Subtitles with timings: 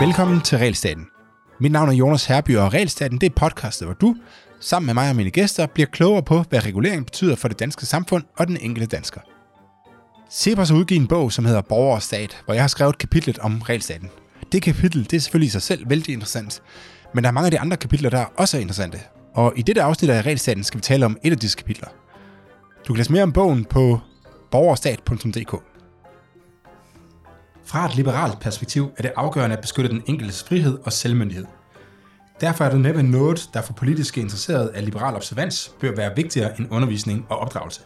[0.00, 1.06] Velkommen til Realstaten.
[1.60, 4.16] Mit navn er Jonas Herby, og Realstaten det er podcastet, hvor du,
[4.60, 7.86] sammen med mig og mine gæster, bliver klogere på, hvad regulering betyder for det danske
[7.86, 9.20] samfund og den enkelte dansker.
[10.30, 13.38] Cepos har udgivet en bog, som hedder Borger og Stat, hvor jeg har skrevet kapitlet
[13.38, 14.10] om Realstaten.
[14.52, 16.62] Det kapitel det er selvfølgelig i sig selv vældig interessant,
[17.14, 18.98] men der er mange af de andre kapitler, der også er interessante.
[19.34, 21.88] Og i dette afsnit af Realstaten skal vi tale om et af disse kapitler.
[22.88, 24.00] Du kan læse mere om bogen på
[24.56, 25.54] borgerstat.dk.
[27.64, 31.46] Fra et liberalt perspektiv er det afgørende at beskytte den enkeltes frihed og selvmyndighed.
[32.40, 36.58] Derfor er det næppe noget, der for politiske interesserede af liberal observans bør være vigtigere
[36.58, 37.80] end undervisning og opdragelse.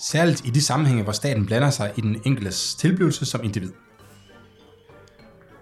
[0.00, 3.72] Særligt i de sammenhænge, hvor staten blander sig i den enkeltes tilblivelse som individ.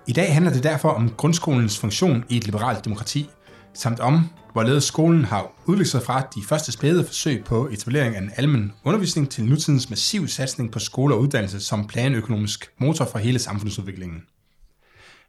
[0.07, 3.31] I dag handler det derfor om grundskolens funktion i et liberalt demokrati,
[3.75, 8.21] samt om, hvorledes skolen har udviklet sig fra de første spæde forsøg på etablering af
[8.21, 13.19] en almen undervisning til nutidens massiv satsning på skole og uddannelse som planøkonomisk motor for
[13.19, 14.23] hele samfundsudviklingen.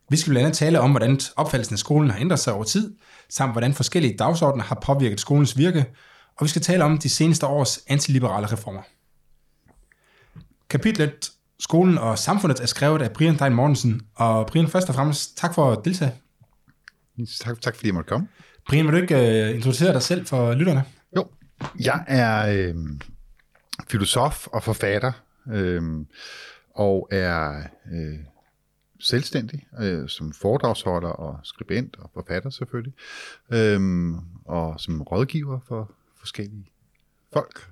[0.10, 2.96] Vi skal blandt andet tale om, hvordan opfattelsen af skolen har ændret sig over tid,
[3.30, 5.86] samt hvordan forskellige dagsordner har påvirket skolens virke,
[6.38, 8.82] og vi skal tale om de seneste års antiliberale reformer.
[10.70, 15.38] Kapitlet Skolen og samfundet er skrevet af Brian Dein Mortensen, og Brian, først og fremmest
[15.38, 16.14] tak for at deltage.
[17.26, 18.28] Tak, tak fordi jeg måtte komme.
[18.68, 20.84] Brian, vil du ikke uh, introducere dig selv for lytterne?
[21.16, 21.28] Jo,
[21.80, 22.76] jeg er øh,
[23.88, 25.12] filosof og forfatter,
[25.52, 25.82] øh,
[26.76, 28.20] og er øh,
[29.00, 32.94] selvstændig øh, som foredragsholder og skribent og forfatter selvfølgelig,
[33.54, 33.82] øh,
[34.46, 36.72] og som rådgiver for forskellige
[37.34, 37.70] folk.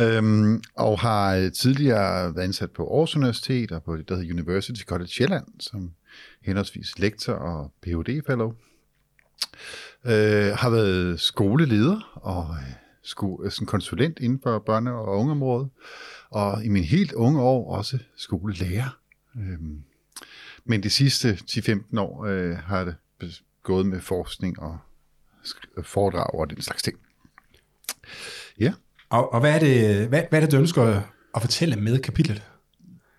[0.00, 4.82] Øhm, og har tidligere været ansat på Aarhus Universitet og på det, der hedder University
[4.84, 5.92] College Sjælland, som
[6.42, 8.22] henholdsvis lektor og Ph.D.
[8.26, 8.54] fellow.
[10.06, 12.56] Øh, har været skoleleder og
[13.02, 15.68] sko- sådan konsulent inden for børne- og ungeområdet,
[16.30, 18.98] og i min helt unge år også skolelærer.
[19.36, 19.82] Øhm,
[20.64, 22.94] men de sidste 10-15 år øh, har det
[23.62, 24.78] gået med forskning og
[25.82, 26.98] foredrag og den slags ting.
[28.60, 28.72] Ja.
[29.08, 31.02] Og, og hvad, er det, hvad, hvad er det, du ønsker
[31.34, 32.42] at fortælle med kapitlet?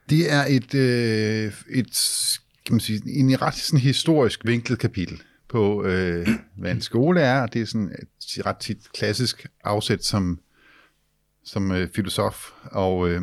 [0.10, 5.86] Det er et, øh, et kan man sige, en ret sådan historisk vinklet kapitel på,
[5.86, 10.40] øh, hvad en skole er, og det er sådan et ret tit klassisk afsæt som,
[11.46, 13.22] som øh, filosof, og øh,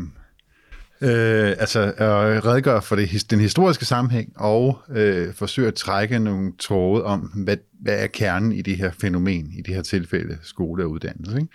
[1.03, 6.53] øh, altså at redegøre for det, den historiske sammenhæng, og øh, forsøge at trække nogle
[6.59, 10.85] tråde om, hvad, hvad er kernen i det her fænomen, i det her tilfælde skole
[10.85, 11.37] og uddannelse.
[11.37, 11.49] Ikke?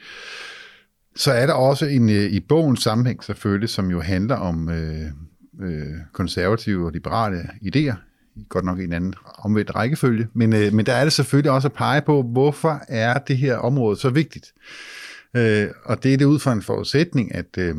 [1.16, 5.06] Så er der også en, øh, i bogens sammenhæng selvfølgelig, som jo handler om øh,
[5.62, 7.96] øh, konservative og liberale idéer,
[8.50, 11.68] godt nok i en anden omvendt rækkefølge, men, øh, men der er det selvfølgelig også
[11.68, 14.54] at pege på, hvorfor er det her område så vigtigt.
[15.36, 17.76] Øh, og det er det ud fra en forudsætning, at, øh,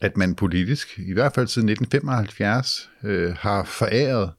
[0.00, 4.30] at man politisk, i hvert fald siden 1975, øh, har foræret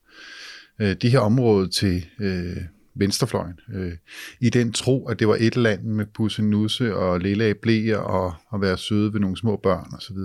[0.81, 2.57] øh, det her område til øh,
[2.95, 3.93] venstrefløjen, øh,
[4.39, 8.61] i den tro, at det var et land med pussenusse og lille blæer og at
[8.61, 10.17] være søde ved nogle små børn osv.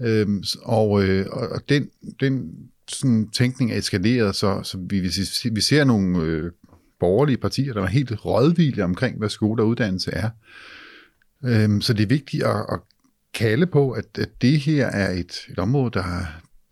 [0.00, 1.90] Øh, og, øh, og den,
[2.20, 2.52] den
[2.88, 5.10] sådan tænkning er eskaleret, så, så vi, vi,
[5.52, 6.52] vi ser nogle øh,
[7.00, 10.30] borgerlige partier, der er helt rådvilde omkring, hvad skole og uddannelse er.
[11.44, 12.80] Øhm, så det er vigtigt at, at
[13.34, 16.04] kalde på, at, at det her er et, et område, der,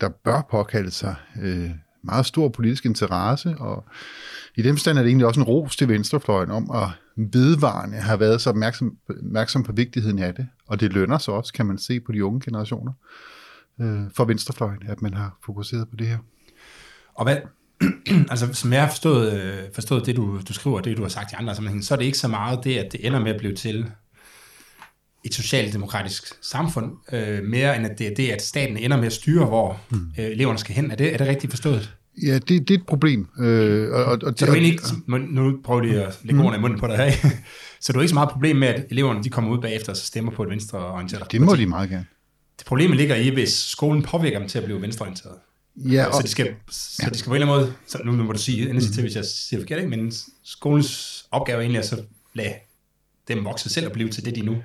[0.00, 1.70] der bør påkalde sig øh,
[2.04, 3.84] meget stor politisk interesse, og
[4.56, 8.16] i den stand er det egentlig også en ros til venstrefløjen om at vedvarende har
[8.16, 11.78] været så opmærksom, opmærksom på vigtigheden af det, og det lønner sig også, kan man
[11.78, 12.92] se på de unge generationer
[13.80, 16.18] øh, for venstrefløjen, at man har fokuseret på det her.
[17.14, 17.36] Og hvad,
[18.30, 21.32] altså som jeg har forstået, øh, forstået det, du, du skriver, det du har sagt
[21.32, 23.38] i andre sammenhænge, så er det ikke så meget det, at det ender med at
[23.38, 23.86] blive til
[25.24, 29.12] et socialdemokratisk samfund, øh, mere end at det er det, at staten ender med at
[29.12, 29.98] styre, hvor mm.
[30.18, 30.90] øh, eleverne skal hen.
[30.90, 31.94] Er det, er det rigtigt forstået?
[32.22, 33.28] Ja, det, det er et problem.
[33.38, 36.46] Øh, og, og, så du er ikke, nu prøver de at lægge mm.
[36.46, 37.30] ordene i munden på dig her,
[37.80, 39.96] så du er ikke så meget problem med, at eleverne de kommer ud bagefter og
[39.96, 42.06] så stemmer på et venstreorienteret Det må de meget gerne.
[42.58, 45.34] Det problemet ligger i, hvis skolen påvirker dem til at blive venstreorienteret.
[45.76, 48.12] Ja, og, så, de skal, så de skal på en eller anden måde, så nu
[48.12, 49.90] må du sige, endelig til, hvis jeg siger forkert, ikke?
[49.90, 50.12] men
[50.42, 52.02] skolens opgave er egentlig at så
[52.34, 52.54] lade
[53.28, 54.56] dem vokse selv og blive til det, de nu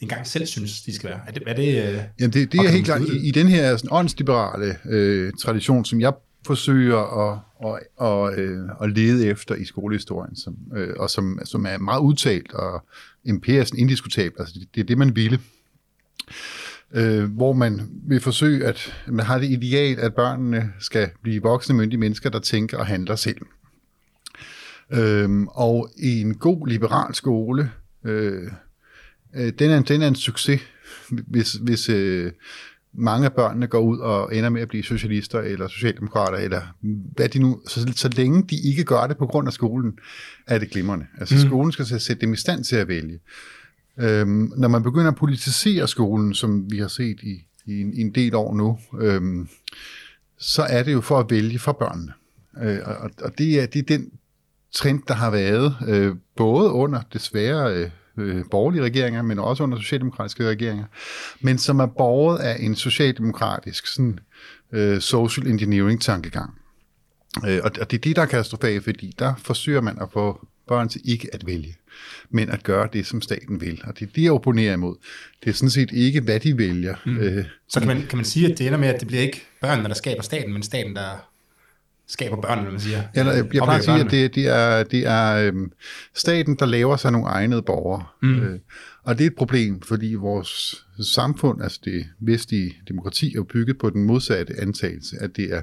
[0.00, 1.20] engang selv synes, de skal være.
[1.26, 3.02] Er det, er det, øh, ja, det, det er helt klart.
[3.02, 6.12] I, I den her sådan, åndsliberale øh, tradition, som jeg
[6.46, 11.66] forsøger at, at, at, øh, at lede efter i skolehistorien, som, øh, og som, som
[11.66, 12.84] er meget udtalt og
[13.26, 14.40] empirisk indiskutabelt.
[14.40, 15.38] Altså, det, det er det, man ville
[16.94, 21.74] øh, hvor man vil forsøge, at man har det ideal, at børnene skal blive voksne,
[21.74, 23.40] myndige mennesker, der tænker og handler selv.
[24.90, 27.70] Øh, og i en god liberal skole,
[28.04, 28.42] øh,
[29.34, 30.60] øh, den, er, den er en succes,
[31.08, 32.32] hvis, hvis øh,
[32.92, 36.60] mange af børnene går ud og ender med at blive socialister eller socialdemokrater, eller
[37.16, 39.98] hvad de nu, så, så længe de ikke gør det på grund af skolen,
[40.46, 41.06] er det glimrende.
[41.18, 41.40] Altså mm.
[41.40, 43.18] skolen skal sætte dem i stand til at vælge.
[43.98, 48.00] Øhm, når man begynder at politisere skolen, som vi har set i, i, en, i
[48.00, 49.48] en del år nu, øhm,
[50.38, 52.12] så er det jo for at vælge for børnene.
[52.62, 54.10] Øh, og, og det, er, det er den
[54.72, 59.78] trend, der har været, øh, både under desværre øh, øh, borgerlige regeringer, men også under
[59.78, 60.84] socialdemokratiske regeringer,
[61.40, 64.18] men som er borget af en socialdemokratisk sådan,
[64.72, 66.54] øh, social engineering-tankegang.
[67.46, 70.46] Øh, og, og det er det, der er katastrofalt, fordi der forsøger man at få
[70.68, 71.76] børn til ikke at vælge,
[72.30, 73.82] men at gøre det, som staten vil.
[73.84, 74.96] Og det er det, jeg opponerer imod.
[75.44, 76.94] Det er sådan set ikke, hvad de vælger.
[77.06, 77.18] Mm.
[77.18, 79.42] Øh, Så kan man, kan man sige, at det ender med, at det bliver ikke
[79.60, 81.30] børnene, der skaber staten, men staten, der
[82.06, 83.02] skaber børnene, man siger.
[83.14, 85.72] Eller, jeg plejer at sige, at det, det er, det er øhm,
[86.14, 88.04] staten, der laver sig nogle egnede borgere.
[88.22, 88.42] Mm.
[88.42, 88.58] Øh,
[89.02, 93.90] og det er et problem, fordi vores samfund, altså det vestlige demokrati, er bygget på
[93.90, 95.62] den modsatte antagelse, at det er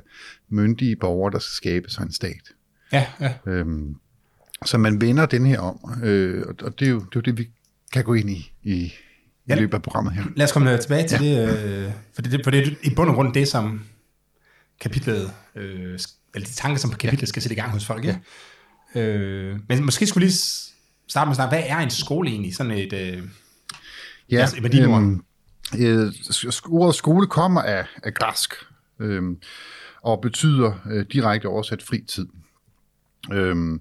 [0.49, 2.51] myndige borgere, der skal skabe sig en stat.
[2.93, 3.33] Ja, ja.
[3.47, 3.95] Øhm,
[4.65, 7.37] så man vender den her om, øh, og det er, jo, det er jo det,
[7.37, 7.49] vi
[7.93, 8.93] kan gå ind i i,
[9.47, 10.23] ja, i løbet af programmet her.
[10.35, 11.41] Lad os komme tilbage til ja.
[11.41, 13.81] det, øh, for det, for det er i bund og grund det, som
[14.81, 15.99] kapitlet, øh,
[16.35, 17.25] eller de tanker, som kapitlet ja.
[17.25, 18.05] skal sætte i gang hos folk.
[18.05, 18.17] Ja.
[18.95, 20.37] Øh, men måske skulle lige
[21.07, 22.55] starte med at snakke, hvad er en skole egentlig?
[22.55, 23.23] Sådan et, øh,
[24.31, 25.23] ja, altså, med dine øhm,
[25.79, 26.13] øh,
[26.69, 28.53] ordet skole kommer af, af græsk,
[28.99, 29.23] øh,
[30.01, 32.27] og betyder øh, direkte oversat fri tid.
[33.33, 33.79] Øh,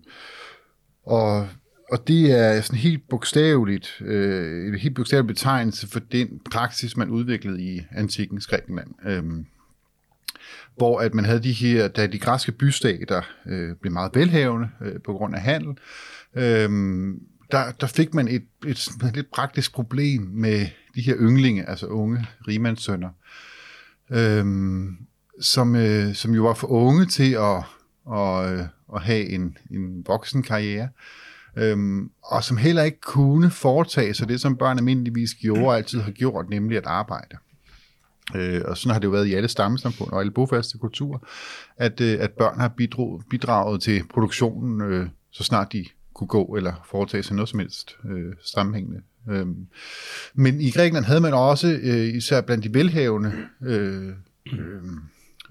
[1.11, 1.49] og,
[1.91, 7.11] og det er sådan helt bogstaveligt, øh, en helt bogstavelig betegnelse for den praksis, man
[7.11, 8.95] udviklede i antikkens Grækenland.
[9.07, 9.25] Øh,
[10.77, 15.01] hvor at man havde de her, da de græske bystater øh, blev meget velhavende øh,
[15.05, 15.79] på grund af handel,
[16.35, 16.71] øh,
[17.51, 21.87] der, der fik man et, et, et lidt praktisk problem med de her ynglinge, altså
[21.87, 23.11] unge rigmandssønner,
[24.11, 24.45] øh,
[25.41, 27.63] som, øh, som jo var for unge til at,
[28.05, 28.45] og,
[28.95, 30.89] at have en, en voksen karriere,
[31.57, 36.01] øhm, og som heller ikke kunne foretage sig det, som børn almindeligvis gjorde og altid
[36.01, 37.37] har gjort, nemlig at arbejde.
[38.35, 41.19] Øh, og sådan har det jo været i alle stammesamfund og alle bofaste kulturer,
[41.77, 45.85] at, øh, at børn har bidraget, bidraget til produktionen, øh, så snart de
[46.15, 49.01] kunne gå eller foretage sig noget som helst øh, sammenhængende.
[49.29, 49.67] Øhm,
[50.35, 53.33] men i Grækenland havde man også, øh, især blandt de velhavende
[53.63, 54.09] øh,
[54.53, 54.83] øh,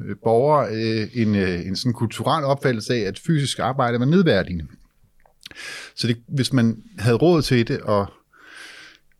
[0.05, 4.67] Øh, borgere, øh, en, øh, en sådan kulturel opfattelse af, at fysisk arbejde var nedværdigende.
[5.95, 8.13] Så det, hvis man havde råd til det, og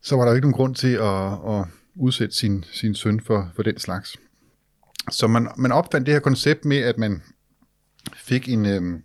[0.02, 3.52] så var der jo ikke nogen grund til at, at udsætte sin, sin søn for,
[3.56, 4.16] for den slags.
[5.10, 7.22] Så man, man opfandt det her koncept med, at man
[8.14, 9.00] fik en, øh,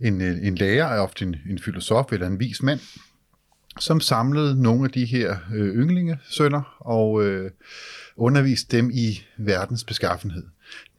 [0.00, 2.80] en, øh, en lærer, ofte en, en filosof eller en vis mand,
[3.80, 7.50] som samlede nogle af de her øh, ynglinge sønner og øh,
[8.16, 10.44] underviste dem i verdens beskaffenhed.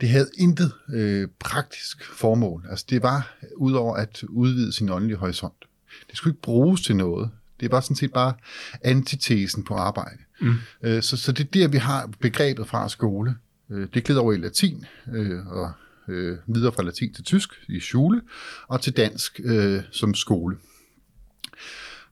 [0.01, 2.65] Det havde intet øh, praktisk formål.
[2.69, 5.65] Altså det var udover at udvide sin åndelige horisont.
[6.09, 7.29] Det skulle ikke bruges til noget.
[7.59, 8.33] Det var sådan set bare
[8.81, 10.17] antitesen på arbejde.
[10.41, 10.53] Mm.
[10.83, 13.35] Øh, så, så det er der, vi har begrebet fra skole.
[13.71, 15.71] Øh, det glider over i latin, øh, og
[16.07, 18.21] øh, videre fra latin til tysk i skole,
[18.67, 20.57] og til dansk øh, som skole.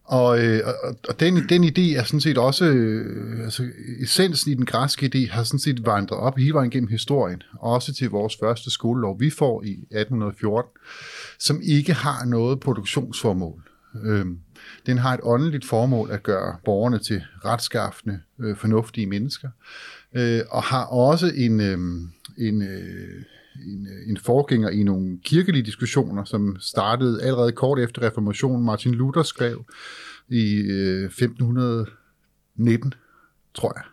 [0.05, 3.63] Og, øh, og, og den, den idé er sådan set også, øh, altså
[4.01, 7.93] essensen i den græske idé har sådan set vandret op hele vejen gennem historien, også
[7.93, 10.71] til vores første skolelov, vi får i 1814,
[11.39, 13.61] som ikke har noget produktionsformål.
[14.03, 14.25] Øh,
[14.85, 19.49] den har et åndeligt formål at gøre borgerne til retskaffende, øh, fornuftige mennesker,
[20.15, 21.77] øh, og har også en, øh,
[22.47, 23.23] en, øh,
[23.65, 28.65] en, øh, en forgænger i nogle kirkelige diskussioner, som startede allerede kort efter reformationen.
[28.65, 29.65] Martin Luther skrev
[30.29, 32.93] i øh, 1519,
[33.53, 33.83] tror jeg.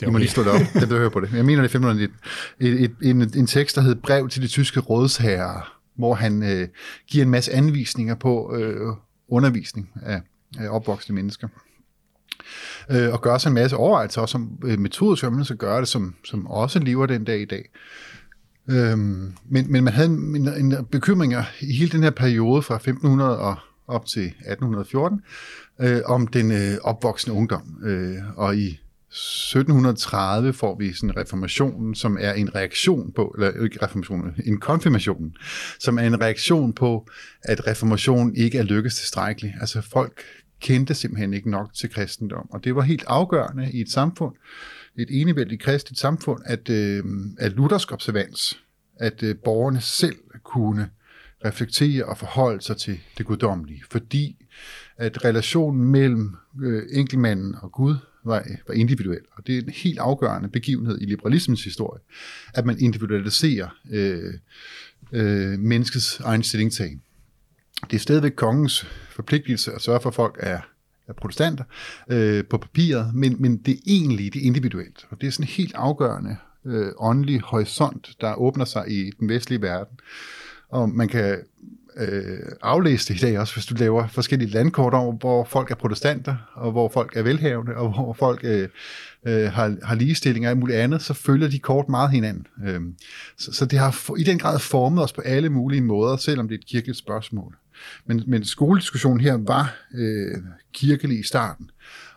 [0.00, 1.32] Det må lige slå det op, det vil høre på det.
[1.32, 2.18] Jeg mener det er 1519.
[2.60, 6.68] Et, et, en, en tekst, der hed Brev til de tyske rådsherrer, hvor han øh,
[7.06, 8.96] giver en masse anvisninger på øh,
[9.28, 10.22] undervisning af,
[10.58, 11.48] af opvoksne mennesker.
[12.90, 15.80] Øh, og gør sig en masse overvejelser også om øh, metoder, så man skal gøre
[15.80, 17.70] det, som, som også lever den dag i dag.
[18.70, 22.74] Øhm, men, men man havde en, en, en bekymring i hele den her periode fra
[22.74, 25.20] 1500 og op til 1814
[25.80, 27.78] øh, om den øh, opvoksende ungdom.
[27.84, 33.84] Øh, og i 1730 får vi sådan reformationen, som er en reaktion på, eller ikke
[33.84, 35.36] reformationen, en konfirmation,
[35.78, 37.06] som er en reaktion på,
[37.42, 39.54] at reformationen ikke er lykkedes tilstrækkeligt.
[39.60, 40.22] Altså folk
[40.60, 44.34] kendte simpelthen ikke nok til kristendom, og det var helt afgørende i et samfund,
[44.98, 47.04] et enevældigt kristent samfund, at, øh,
[47.38, 48.62] at luthersk observans,
[48.96, 50.90] at øh, borgerne selv kunne
[51.44, 54.36] reflektere og forholde sig til det guddommelige, fordi
[54.96, 57.94] at relationen mellem øh, enkeltmanden og Gud
[58.24, 59.20] var, var individuel.
[59.36, 62.00] Og det er en helt afgørende begivenhed i liberalismens historie,
[62.54, 64.34] at man individualiserer øh,
[65.12, 67.02] øh, menneskets egen stillingtagen.
[67.90, 70.60] Det er stadigvæk kongens forpligtelse at sørge for, at folk er,
[71.12, 71.64] af protestanter
[72.08, 75.06] øh, på papiret, men, men det er egentlig, det er individuelt.
[75.10, 79.28] Og det er sådan en helt afgørende øh, åndelig horisont, der åbner sig i den
[79.28, 79.98] vestlige verden.
[80.68, 81.38] Og man kan
[81.96, 85.74] øh, aflæse det i dag også, hvis du laver forskellige landkort over, hvor folk er
[85.74, 88.68] protestanter, og hvor folk er velhavende, og hvor folk øh,
[89.26, 92.46] øh, har, har ligestilling og alt muligt andet, så følger de kort meget hinanden.
[92.64, 92.80] Øh,
[93.38, 96.48] så, så det har for, i den grad formet os på alle mulige måder, selvom
[96.48, 97.56] det er et kirkeligt spørgsmål.
[98.06, 100.38] Men, men skolediskussionen her var øh,
[100.72, 101.70] kirkelig i starten,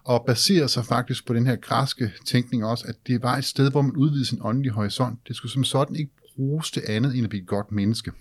[0.04, 3.72] og baserer sig faktisk på den her græske tænkning også, at det var et sted,
[3.72, 5.20] hvor man udvidede sin åndelige horisont.
[5.28, 8.12] Det skulle som sådan ikke bruges til andet end at blive et godt menneske.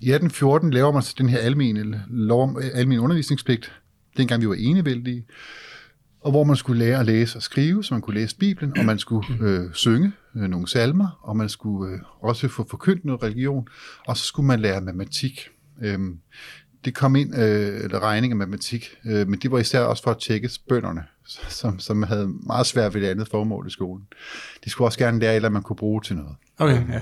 [0.00, 3.72] I 1814 laver man den her almene, lov om almen undervisningspligt,
[4.16, 5.26] dengang vi var enevældige,
[6.20, 8.84] og hvor man skulle lære at læse og skrive, så man kunne læse Bibelen, og
[8.84, 13.22] man skulle øh, synge øh, nogle salmer, og man skulle øh, også få forkyndt noget
[13.22, 13.68] religion,
[14.06, 15.48] og så skulle man lære matematik.
[15.82, 16.18] Øhm,
[16.84, 20.10] det kom ind, øh, eller regning af matematik, øh, men det var især også for
[20.10, 21.04] at tjekke bønderne,
[21.48, 24.04] som, som havde meget svært ved det andet formål i skolen.
[24.64, 26.34] De skulle også gerne lære, eller man kunne bruge til noget.
[26.58, 27.00] Okay, ja.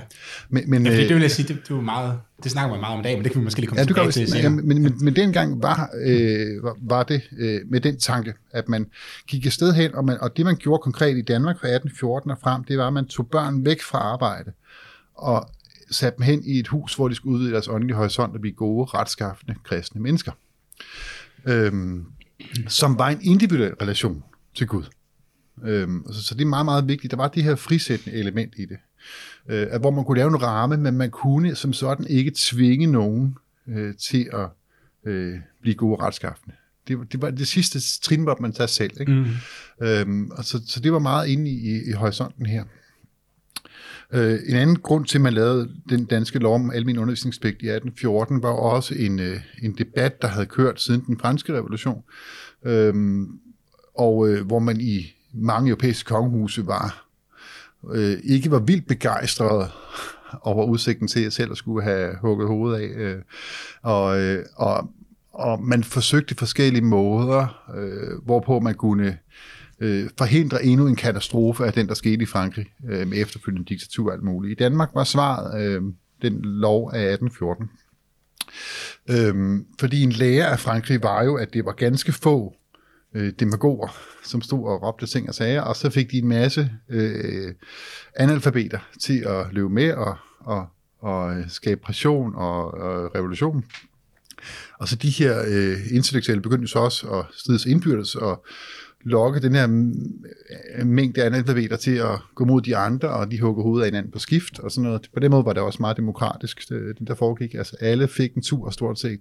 [0.49, 2.71] Men, men, ja fordi øh, det vil jeg sige, det, det, var meget, det snakker
[2.71, 4.21] man meget om i dag, men det kan vi måske lige komme Ja, tilbage til
[4.21, 4.49] ja, senere.
[4.49, 8.85] men, men, men dengang var, øh, var, var det øh, med den tanke, at man
[9.27, 12.31] gik et sted hen, og, man, og det man gjorde konkret i Danmark fra 1814
[12.31, 14.51] og frem, det var, at man tog børn væk fra arbejde,
[15.15, 15.49] og
[15.93, 18.55] satte dem hen i et hus, hvor de skulle udvide deres åndelige horisont og blive
[18.55, 20.31] gode, retskaffende, kristne mennesker.
[21.45, 22.05] Øhm,
[22.67, 24.23] som var en individuel relation
[24.55, 24.83] til Gud.
[25.63, 27.11] Øhm, så, så det er meget, meget vigtigt.
[27.11, 28.77] Der var det her frisættende element i det.
[29.49, 32.87] Øh, at hvor man kunne lave en ramme, men man kunne som sådan ikke tvinge
[32.87, 34.49] nogen øh, til at
[35.11, 36.55] øh, blive gode retskaffende.
[36.87, 38.91] Det, det var det sidste trin, hvor man tager selv.
[38.99, 39.11] Ikke?
[39.11, 39.25] Mm.
[39.87, 42.63] Øhm, og så, så det var meget inde i, i, i horisonten her.
[44.13, 47.67] Øh, en anden grund til, at man lavede den danske lov om almen undervisningspligt i
[47.67, 52.03] 1814, var også en, øh, en debat, der havde kørt siden den franske revolution,
[52.65, 52.93] øh,
[53.95, 57.03] og øh, hvor man i mange europæiske kongehuse var
[57.91, 59.71] øh, ikke var vildt begejstret
[60.41, 62.87] over udsigten til at selv at skulle have hugget hovedet af.
[62.95, 63.21] Øh,
[63.81, 64.89] og, øh, og,
[65.33, 69.17] og man forsøgte forskellige måder, øh, hvorpå man kunne
[69.83, 74.07] øh, forhindre endnu en katastrofe af den, der skete i Frankrig øh, med efterfølgende diktatur
[74.07, 74.61] og alt muligt.
[74.61, 75.81] I Danmark var svaret øh,
[76.21, 77.69] den lov af 1814.
[79.09, 82.55] Øhm, fordi en lære af Frankrig var jo, at det var ganske få
[83.15, 86.71] øh, demagoger, som stod og råbte ting og sager, og så fik de en masse
[86.89, 87.53] øh,
[88.15, 90.67] analfabeter til at løbe med og, og,
[90.99, 93.63] og skabe pression og, og revolution.
[94.79, 98.45] Og så de her øh, intellektuelle begyndte så også at strides indbyrdes og
[99.03, 103.63] lokke den her m- mængde analfabeter til at gå mod de andre, og de hugger
[103.63, 105.09] hovedet af hinanden på skift og sådan noget.
[105.13, 107.53] På den måde var det også meget demokratisk, det, det der foregik.
[107.53, 109.19] Altså alle fik en tur stort set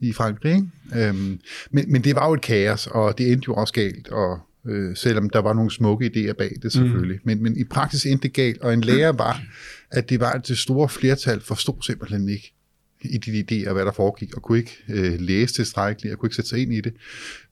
[0.00, 0.54] i Frankrig.
[0.54, 1.08] Ikke?
[1.08, 4.38] Øhm, men, men det var jo et kaos, og det endte jo også galt, og
[4.66, 7.16] øh, selvom der var nogle smukke idéer bag det selvfølgelig.
[7.16, 7.22] Mm.
[7.24, 9.42] Men, men i praksis endte det galt, og en lærer var,
[9.90, 12.52] at det var at det store flertal forstod simpelthen ikke
[13.00, 16.36] i de idéer, hvad der foregik, og kunne ikke øh, læse tilstrækkeligt, og kunne ikke
[16.36, 16.94] sætte sig ind i det.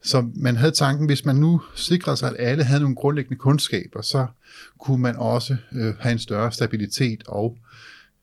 [0.03, 4.03] Så man havde tanken, hvis man nu sikrede sig, at alle havde nogle grundlæggende kundskaber,
[4.03, 4.27] så
[4.81, 7.59] kunne man også øh, have en større stabilitet, og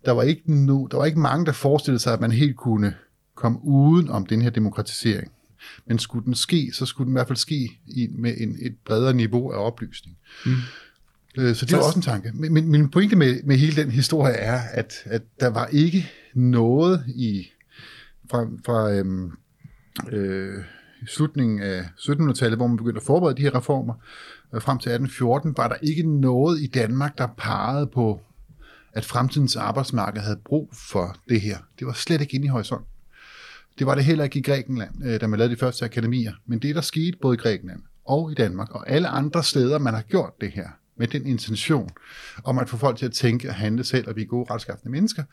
[0.05, 2.93] der var, ikke nu, der var ikke mange, der forestillede sig, at man helt kunne
[3.35, 5.31] komme uden om den her demokratisering.
[5.85, 8.75] Men skulle den ske, så skulle den i hvert fald ske i, med en, et
[8.85, 10.17] bredere niveau af oplysning.
[10.45, 10.55] Mm.
[11.37, 12.31] Øh, Så det var også en tanke.
[12.33, 16.11] Men men min pointe med, med hele den historie er, at, at der var ikke
[16.33, 17.47] noget i
[18.31, 19.31] fra, fra øhm,
[20.11, 20.63] øh,
[21.07, 23.93] slutningen af 1700-tallet, hvor man begyndte at forberede de her reformer,
[24.53, 28.21] øh, frem til 1814, var der ikke noget i Danmark, der pegede på,
[28.93, 31.57] at fremtidens arbejdsmarked havde brug for det her.
[31.79, 32.87] Det var slet ikke inde i horisonten.
[33.79, 36.33] Det var det heller ikke i Grækenland, øh, da man lavede de første akademier.
[36.45, 39.93] Men det, der skete både i Grækenland og i Danmark, og alle andre steder, man
[39.93, 40.67] har gjort det her,
[40.97, 41.89] med den intention
[42.43, 45.23] om at få folk til at tænke og handle selv og blive gode retskaffende mennesker,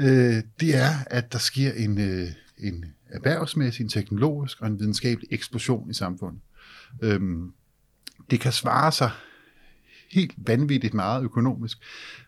[0.00, 5.28] øh, det er, at der sker en, øh, en erhvervsmæssig, en teknologisk og en videnskabelig
[5.32, 6.40] eksplosion i samfundet.
[7.02, 7.52] Øhm,
[8.30, 9.10] det kan svare sig
[10.10, 11.78] helt vanvittigt meget økonomisk,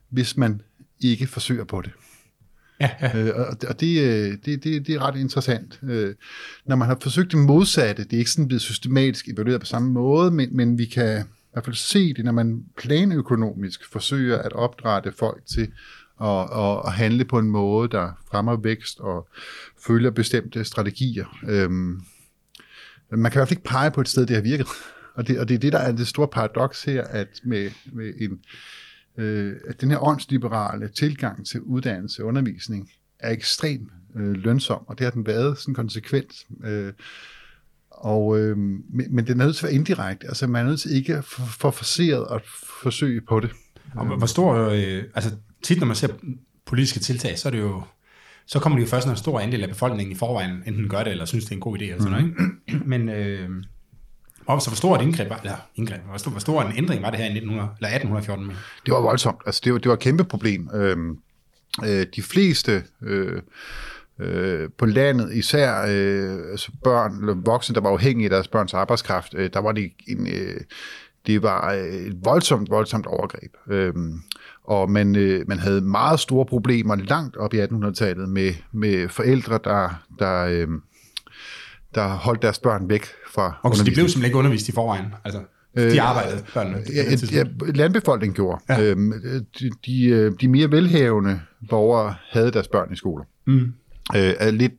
[0.08, 0.62] hvis man
[1.00, 1.92] ikke forsøger på det.
[2.80, 3.18] Ja, ja.
[3.18, 5.80] Øh, og og det, øh, det, det, det er ret interessant.
[5.82, 6.14] Øh,
[6.66, 9.90] når man har forsøgt det modsatte, det er ikke sådan blevet systematisk evalueret på samme
[9.90, 14.52] måde, men, men vi kan i hvert fald se det, når man planøkonomisk forsøger at
[14.52, 15.72] opdrætte folk til
[16.20, 19.28] at, at, at handle på en måde, der fremmer vækst og
[19.86, 21.38] følger bestemte strategier.
[21.48, 22.00] Øhm,
[23.10, 24.66] man kan i hvert fald ikke pege på et sted, det har virket.
[25.14, 28.12] Og det, og det er det, der er det store paradoks her, at med, med
[28.20, 28.40] en,
[29.24, 34.98] øh, at den her åndsliberale tilgang til uddannelse og undervisning er ekstremt øh, lønsom, og
[34.98, 36.32] det har den været sådan konsekvent.
[36.64, 36.92] Øh,
[38.02, 40.26] og, øh, men, men det er nødt til at være indirekte.
[40.26, 42.42] Altså, man er nødt til ikke at få forseret at
[42.82, 43.50] forsøge på det.
[43.94, 45.30] Og hvor stor, øh, altså
[45.62, 46.08] tit når man ser
[46.66, 47.82] politiske tiltag, så er det jo,
[48.46, 51.02] så kommer det jo først, når en stor andel af befolkningen i forvejen enten gør
[51.02, 52.26] det, eller synes, det er en god idé, eller sådan noget,
[52.68, 52.84] ikke?
[52.88, 53.48] Men, øh,
[54.46, 57.02] og så hvor stor et indgreb var, eller indgreb, hvor stor, hvor stor en ændring
[57.02, 58.46] var det her i 1900, eller 1814?
[58.46, 58.54] Med?
[58.86, 59.38] Det var voldsomt.
[59.46, 60.70] Altså, det var, det var et kæmpe problem.
[60.74, 60.96] Øh,
[61.84, 63.42] øh, de fleste øh,
[64.18, 68.74] øh, på landet, især øh, altså børn eller voksne, der var afhængige af deres børns
[68.74, 70.26] arbejdskraft, øh, der var det en...
[70.26, 70.60] Øh,
[71.26, 73.52] det var et voldsomt, voldsomt overgreb.
[73.70, 74.20] Øhm,
[74.64, 79.58] og man, øh, man havde meget store problemer langt op i 1800-tallet med, med forældre,
[79.64, 80.68] der, der, øh,
[81.94, 85.06] der holdt deres børn væk fra Og så de blev simpelthen ikke undervist i forvejen?
[85.24, 85.40] Altså,
[85.76, 86.82] de Øh, arbejdede, børnene?
[86.94, 87.02] Ja,
[87.32, 88.62] ja, landbefolkningen gjorde.
[88.68, 88.82] Ja.
[88.82, 89.12] Øhm,
[89.60, 91.40] de, de, de mere velhavende
[91.70, 93.24] borgere havde deres børn i skoler.
[93.46, 93.72] Mm.
[94.16, 94.72] Øh, af lidt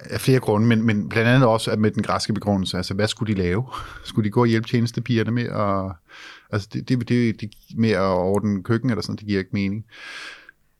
[0.00, 2.76] af flere grunde, men, men blandt andet også at med den græske begrundelse.
[2.76, 3.66] Altså, hvad skulle de lave?
[4.04, 5.92] Skulle de gå og hjælpe tjenestepigerne med at,
[6.52, 9.84] altså det, det, det, det, med at ordne køkken eller sådan, det giver ikke mening.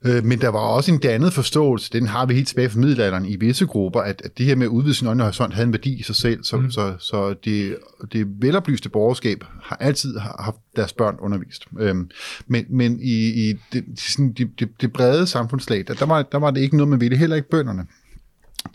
[0.05, 3.27] Øh, Men der var også en andet forståelse, den har vi helt tilbage fra middelalderen
[3.27, 6.01] i visse grupper, at, at det her med at udvide sin øjnehorisont havde en værdi
[6.01, 6.71] i sig selv, så, mm.
[6.71, 7.77] så, så det,
[8.13, 11.67] det veloplyste borgerskab har altid haft deres børn undervist.
[11.79, 12.11] Øhm,
[12.47, 16.39] Men, men i, i det, sådan, det, det, det brede samfundslag, der, der, var, der
[16.39, 17.87] var det ikke noget, man ville, heller ikke bønderne.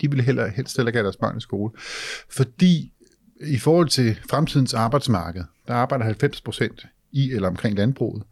[0.00, 1.72] De ville heller, helst heller ikke have deres børn i skole.
[2.30, 2.92] Fordi
[3.46, 8.22] i forhold til fremtidens arbejdsmarked, der arbejder 90 procent i eller omkring landbruget.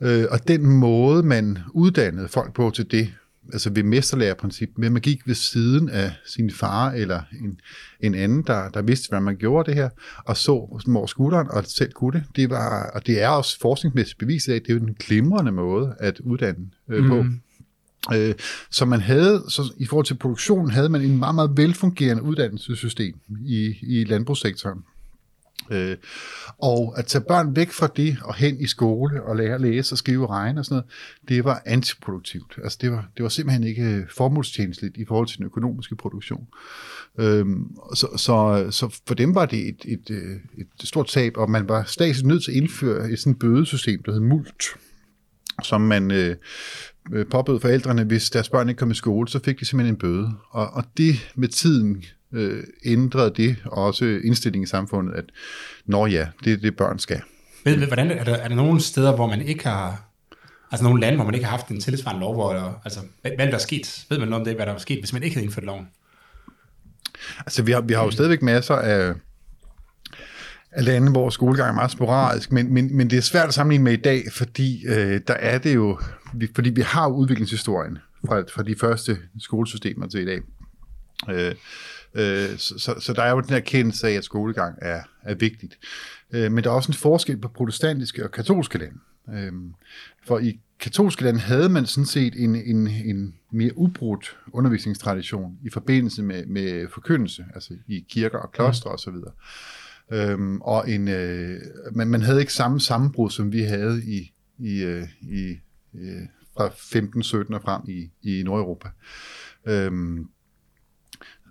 [0.00, 3.12] Øh, og den måde, man uddannede folk på til det,
[3.52, 7.60] altså ved mesterlærerprincip, med man gik ved siden af sin far eller en,
[8.00, 9.88] en anden, der, der vidste, hvad man gjorde det her,
[10.24, 12.36] og så over skulderen og selv kunne det.
[12.36, 15.94] det var, og det er også forskningsmæssigt beviset af, at det er en glimrende måde
[15.98, 17.08] at uddanne øh, mm.
[17.08, 17.24] på.
[18.14, 18.34] Øh,
[18.70, 23.14] så man havde, så i forhold til produktionen, havde man en meget, meget velfungerende uddannelsessystem
[23.44, 24.78] i, i landbrugssektoren.
[25.70, 25.96] Øh,
[26.58, 29.94] og at tage børn væk fra det og hen i skole og lære at læse
[29.94, 30.90] og skrive og regne og sådan noget,
[31.28, 32.58] det var antiproduktivt.
[32.62, 36.46] Altså det var, det var simpelthen ikke øh, formålstjenestligt i forhold til den økonomiske produktion.
[37.18, 41.50] Øhm, så, så, så for dem var det et, et, et, et stort tab, og
[41.50, 44.64] man var stadig nødt til at indføre et sådan bødesystem, der hed MULT,
[45.62, 46.36] som man øh,
[47.12, 49.98] øh, påbød forældrene, hvis deres børn ikke kom i skole, så fik de simpelthen en
[49.98, 50.32] bøde.
[50.50, 55.24] Og, og det med tiden øh, ændrede det også indstillingen i samfundet, at
[55.86, 57.20] når ja, det er det, børn skal.
[57.64, 60.02] Ved, ved, hvordan, er, der, er der nogle steder, hvor man ikke har,
[60.70, 63.46] altså nogle lande, hvor man ikke har haft en tilsvarende lov, hvor, altså, hvad, hvad
[63.46, 64.06] er der er sket?
[64.10, 65.88] Ved man noget om det, hvad der er sket, hvis man ikke havde indført loven?
[67.38, 69.14] Altså, vi har, vi har jo stadigvæk masser af,
[70.72, 73.84] af lande, hvor skolegang er meget sporadisk, men, men, men det er svært at sammenligne
[73.84, 75.98] med i dag, fordi øh, der er det jo,
[76.34, 80.40] vi, fordi vi har udviklingshistorien fra, fra de første skolesystemer til i dag.
[81.30, 81.54] Øh,
[82.16, 85.34] øh, så, så, så der er jo den her kendelse af, at skolegang er, er
[85.34, 85.78] vigtigt.
[86.32, 88.98] Øh, men der er også en forskel på protestantiske og katolske lande.
[89.34, 89.52] Øh,
[90.26, 95.70] for i katolske lande havde man sådan set en, en, en mere ubrudt undervisningstradition i
[95.70, 99.14] forbindelse med, med forkyndelse, altså i kirker og klostre osv.
[100.12, 101.60] Øhm, og en, øh,
[101.92, 105.58] man, man havde ikke samme sammenbrud, som vi havde i, i, øh, i
[105.94, 106.22] øh,
[106.56, 108.88] fra 15-17 og frem i, i Nordeuropa.
[109.66, 110.28] Øhm,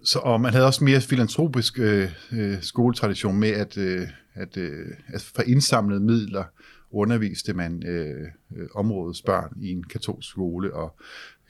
[0.06, 4.88] så, og man havde også mere filantropisk øh, øh, skoletradition med, at, øh, at, øh,
[5.08, 6.44] at for indsamlede midler
[6.92, 10.96] underviste man øh, øh, områdets børn i en katolsk skole og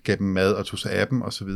[0.04, 1.50] gav dem mad og tog sig af dem osv.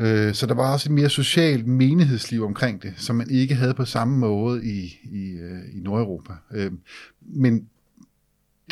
[0.00, 3.74] Øh, så der var også et mere socialt menighedsliv omkring det, som man ikke havde
[3.74, 6.32] på samme måde i, i, øh, i Nordeuropa.
[6.54, 6.72] Øh,
[7.20, 7.68] men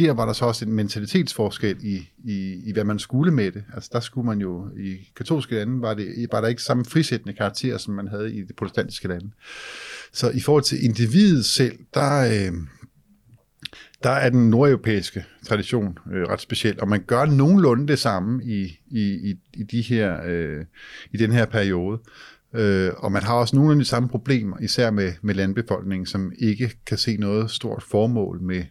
[0.05, 3.65] der var der så også en mentalitetsforskel i, i, i, hvad man skulle med det.
[3.75, 7.35] Altså der skulle man jo, i katolske lande var, det, var der ikke samme frisættende
[7.35, 9.31] karakter, som man havde i det protestantiske lande.
[10.13, 12.53] Så i forhold til individet selv, der, øh,
[14.03, 18.81] der er den nordeuropæiske tradition øh, ret speciel, og man gør nogenlunde det samme i,
[18.91, 20.65] i, i, i, de her, øh,
[21.13, 22.01] i den her periode.
[22.55, 26.33] Øh, og man har også nogle af de samme problemer, især med, med landbefolkningen, som
[26.39, 28.65] ikke kan se noget stort formål med,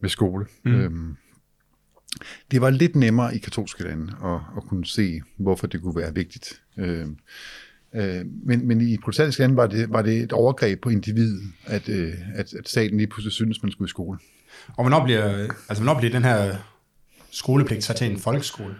[0.00, 0.46] med skole.
[0.64, 0.74] Mm.
[0.74, 1.16] Øhm,
[2.50, 6.14] det var lidt nemmere i katolske lande at, at kunne se, hvorfor det kunne være
[6.14, 6.62] vigtigt.
[6.78, 7.16] Øhm,
[7.94, 11.88] øh, men, men i protestantiske lande var det, var det et overgreb på individet, at,
[11.88, 14.18] øh, at, at staten lige pludselig syntes, man skulle i skole.
[14.68, 16.56] Og hvornår bliver, altså, hvornår bliver den her
[17.30, 18.74] skolepligt så til en folkeskole?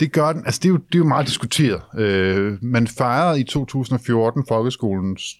[0.00, 1.82] Det gør den, altså det er jo, det er jo meget diskuteret.
[1.98, 5.34] Øh, man fejrede i 2014 folkeskolens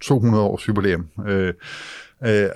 [0.00, 1.06] 200 års jubilæum.
[1.26, 1.54] Øh,
[2.24, 2.48] Øh,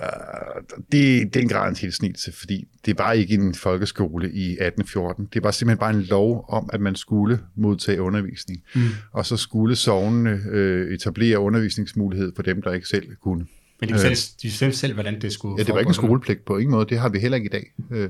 [0.91, 5.29] det, det er en grad en tilsnitelse, fordi det var ikke en folkeskole i 1814.
[5.33, 8.61] Det var simpelthen bare en lov om, at man skulle modtage undervisning.
[8.75, 8.81] Mm.
[9.11, 13.45] Og så skulle sovnene øh, etablere undervisningsmulighed for dem, der ikke selv kunne.
[13.81, 16.45] Men de bestemte, de bestemte selv, hvordan det skulle Ja, det var ikke en skolepligt
[16.45, 16.85] på ingen måde.
[16.89, 17.71] Det har vi heller ikke i dag.
[17.91, 18.09] Øh, øh,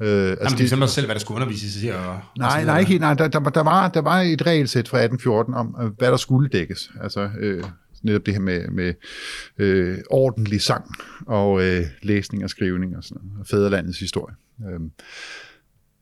[0.00, 1.88] altså Jamen, de bestemte selv, hvad der skulle undervises i.
[1.88, 4.98] Og, nej, og nej, ikke, nej der, der, der, var, der var et regelsæt fra
[4.98, 5.66] 1814 om,
[5.98, 6.90] hvad der skulle dækkes.
[7.02, 7.64] Altså, øh,
[8.02, 8.94] netop det her med, med
[9.58, 10.84] øh, ordentlig sang
[11.26, 14.34] og øh, læsning og skrivning og sådan noget, og fædrelandets historie.
[14.72, 14.90] Øhm,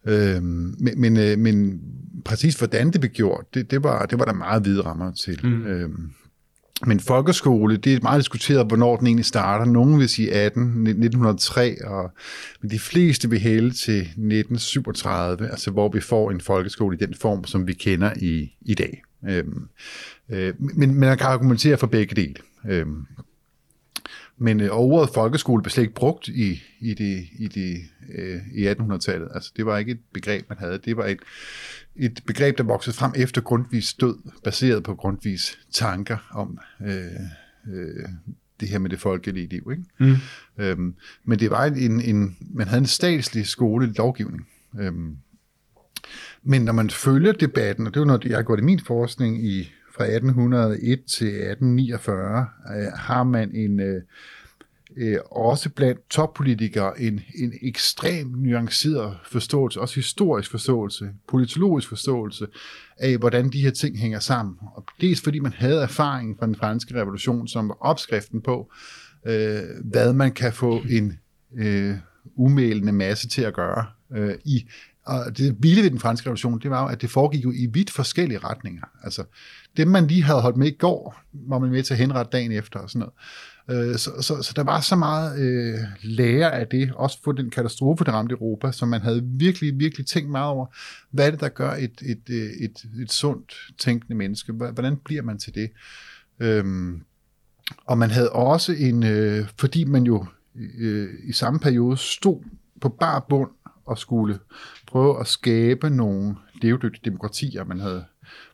[0.07, 1.81] øhm, men, men, øh, men
[2.25, 5.41] præcis hvordan det blev gjort, det, det, var, det var der meget hvide rammer til.
[5.43, 5.67] Mm.
[5.67, 6.11] Øhm,
[6.87, 9.65] men folkeskole, det er meget diskuteret, hvornår den egentlig starter.
[9.65, 12.11] Nogle vil sige 18, 1903, og,
[12.63, 17.15] men de fleste vil hælde til 1937, altså hvor vi får en folkeskole i den
[17.15, 19.03] form, som vi kender i, i dag.
[19.25, 19.69] Øhm,
[20.29, 22.35] øh, men, men man kan argumentere for begge dele.
[22.69, 23.07] Øhm,
[24.39, 27.81] men øh, ordet folkeskole blev slet ikke brugt i, i, det, i, det,
[28.15, 29.29] øh, i 1800-tallet.
[29.35, 30.79] Altså, det var ikke et begreb, man havde.
[30.85, 31.19] Det var et,
[31.97, 37.05] et begreb, der voksede frem efter Grundtvigs død, baseret på Grundtvigs tanker om øh,
[37.75, 38.09] øh,
[38.61, 39.69] det her med det folkelige liv.
[39.71, 39.85] Ikke?
[39.99, 40.17] Mm.
[40.59, 44.49] Øhm, men det var en, en, man havde en statslig skole lovgivning.
[44.81, 45.17] Øhm,
[46.49, 48.81] men når man følger debatten, og det er jo noget, jeg har gået i min
[48.81, 54.03] forskning i fra 1801 til 1849, øh, har man en øh,
[54.97, 62.47] øh, også blandt toppolitikere en, en ekstrem nuanceret forståelse, også historisk forståelse, politologisk forståelse
[62.97, 64.57] af, hvordan de her ting hænger sammen.
[64.75, 68.73] Og dels fordi man havde erfaring fra den franske revolution, som var opskriften på,
[69.27, 71.19] øh, hvad man kan få en
[71.57, 71.95] øh,
[72.37, 74.67] umælende masse til at gøre øh, i
[75.09, 77.67] og det vilde ved den franske revolution, det var jo, at det foregik jo i
[77.73, 78.83] vidt forskellige retninger.
[79.05, 79.25] Altså,
[79.77, 82.53] det man lige havde holdt med i går, var man med til at henrette dagen
[82.53, 83.15] efter og sådan noget.
[83.71, 87.51] Øh, så, så, så der var så meget øh, lære af det, også for den
[87.51, 90.67] katastrofe, der ramte Europa, som man havde virkelig, virkelig tænkt meget over.
[91.11, 94.53] Hvad er det, der gør et, et, et, et, et sundt tænkende menneske?
[94.53, 95.71] Hvordan bliver man til det?
[96.41, 97.03] Øhm,
[97.87, 100.27] og man havde også en, øh, fordi man jo
[100.79, 102.43] øh, i samme periode stod
[102.81, 103.51] på bar bund
[103.89, 104.39] og skulle
[104.87, 107.65] prøve at skabe nogle levedygtige demokratier.
[107.65, 108.05] Man havde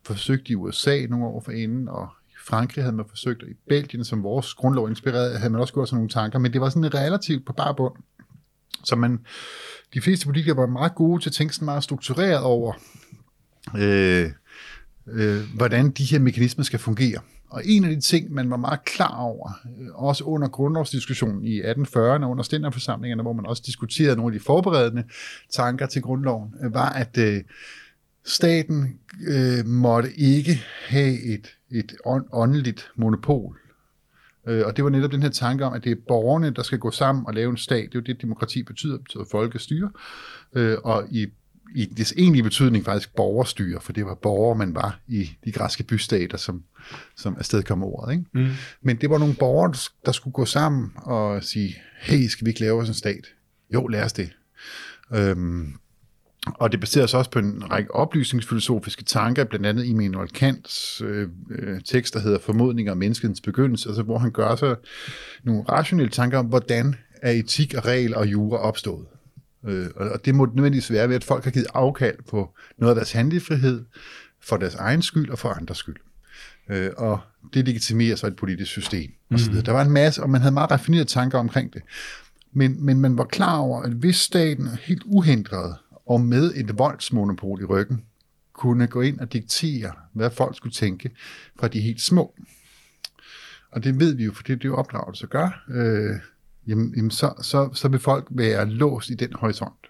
[0.02, 4.04] forsøgt i USA nogle år forinden, og i Frankrig havde man forsøgt, og i Belgien,
[4.04, 6.94] som vores grundlov inspirerede, havde man også gjort sådan nogle tanker, men det var sådan
[6.94, 7.94] relativt på bare bund.
[8.84, 9.26] Så man,
[9.94, 12.72] de fleste politikere var meget gode til at tænke sådan meget struktureret over,
[13.76, 14.30] øh,
[15.06, 17.20] øh, hvordan de her mekanismer skal fungere.
[17.54, 21.60] Og en af de ting, man var meget klar over, øh, også under grundlovsdiskussionen i
[21.62, 25.04] 1840'erne, under stænderforsamlingerne, hvor man også diskuterede nogle af de forberedende
[25.52, 27.42] tanker til grundloven, øh, var, at øh,
[28.24, 31.92] staten øh, måtte ikke have et, et
[32.32, 33.58] åndeligt monopol.
[34.46, 36.78] Øh, og det var netop den her tanke om, at det er borgerne, der skal
[36.78, 37.88] gå sammen og lave en stat.
[37.92, 39.90] Det er jo det, demokrati betyder, betyder folkestyre.
[40.54, 41.26] Øh, og i
[41.74, 45.82] i dets egentlige betydning faktisk borgerstyre, for det var borgere, man var i de græske
[45.82, 46.62] bystater, som,
[47.16, 48.12] som afsted kom ordet.
[48.12, 48.24] Ikke?
[48.32, 48.50] Mm.
[48.82, 49.74] Men det var nogle borgere,
[50.06, 53.26] der skulle gå sammen og sige, hey, skal vi ikke lave os en stat?
[53.74, 54.30] Jo, lad os det.
[55.14, 55.74] Øhm,
[56.46, 61.28] og det baserer sig også på en række oplysningsfilosofiske tanker, blandt andet Immanuel Kants øh,
[61.50, 64.76] øh, tekst, der hedder Formodninger om menneskets begyndelse, altså hvor han gør sig
[65.42, 69.06] nogle rationelle tanker om, hvordan er etik og regel og jura opstået.
[69.66, 72.96] Øh, og det må nødvendigvis være ved, at folk har givet afkald på noget af
[72.96, 73.84] deres handlefrihed
[74.40, 75.96] for deres egen skyld og for andres skyld.
[76.70, 77.20] Øh, og
[77.54, 79.10] det legitimerer så et politisk system.
[79.30, 79.62] Og så mm.
[79.62, 81.82] Der var en masse, og man havde meget raffinerede tanker omkring det.
[82.52, 87.60] Men, men man var klar over, at hvis staten helt uhindret og med et voldsmonopol
[87.60, 88.04] i ryggen,
[88.52, 91.10] kunne gå ind og diktere, hvad folk skulle tænke
[91.60, 92.34] fra de helt små.
[93.70, 95.64] Og det ved vi jo, for det er det jo opdragelse gør.
[95.70, 96.16] Øh,
[96.66, 99.86] jamen, jamen så, så, så vil folk være låst i den horisont.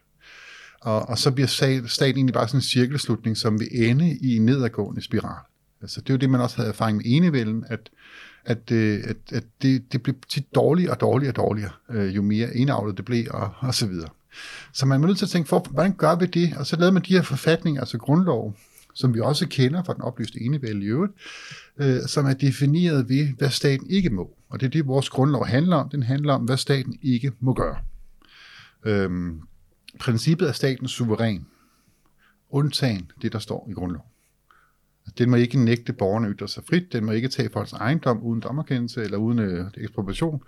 [0.81, 1.47] Og, og så bliver
[1.87, 5.45] staten egentlig bare sådan en cirkelslutning, som vil ende i en nedadgående spiral.
[5.83, 7.91] Altså, det er jo det, man også havde erfaring med enevælden, at,
[8.45, 12.23] at, øh, at, at det, det blev tit dårligere og dårligere og dårligere, øh, jo
[12.23, 14.09] mere enavlet det blev, og, og så videre.
[14.73, 16.57] Så man er nødt til at tænke, for, hvordan gør vi det?
[16.57, 18.57] Og så lavede man de her forfatninger, altså grundlov,
[18.95, 21.13] som vi også kender fra den oplyste enevælde i øvrigt,
[21.79, 24.37] øh, som er defineret ved, hvad staten ikke må.
[24.55, 25.89] Og det er det, vores grundlov handler om.
[25.89, 27.77] Den handler om, hvad staten ikke må gøre.
[28.85, 29.41] Øhm,
[30.01, 31.47] princippet er statens suveræn,
[32.51, 34.09] undtagen det, der står i grundloven.
[35.19, 38.41] Den må ikke nægte borgerne ytre sig frit, den må ikke tage folks ejendom uden
[38.41, 40.43] dommerkendelse eller uden øh, ekspropriation,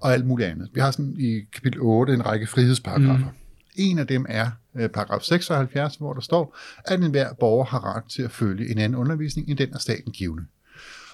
[0.00, 0.70] og alt muligt andet.
[0.74, 3.30] Vi har sådan i kapitel 8 en række frihedsparagrafer.
[3.30, 3.36] Mm.
[3.76, 8.04] En af dem er øh, paragraf 76, hvor der står, at enhver borger har ret
[8.04, 10.44] til at følge en anden undervisning end den af staten givende.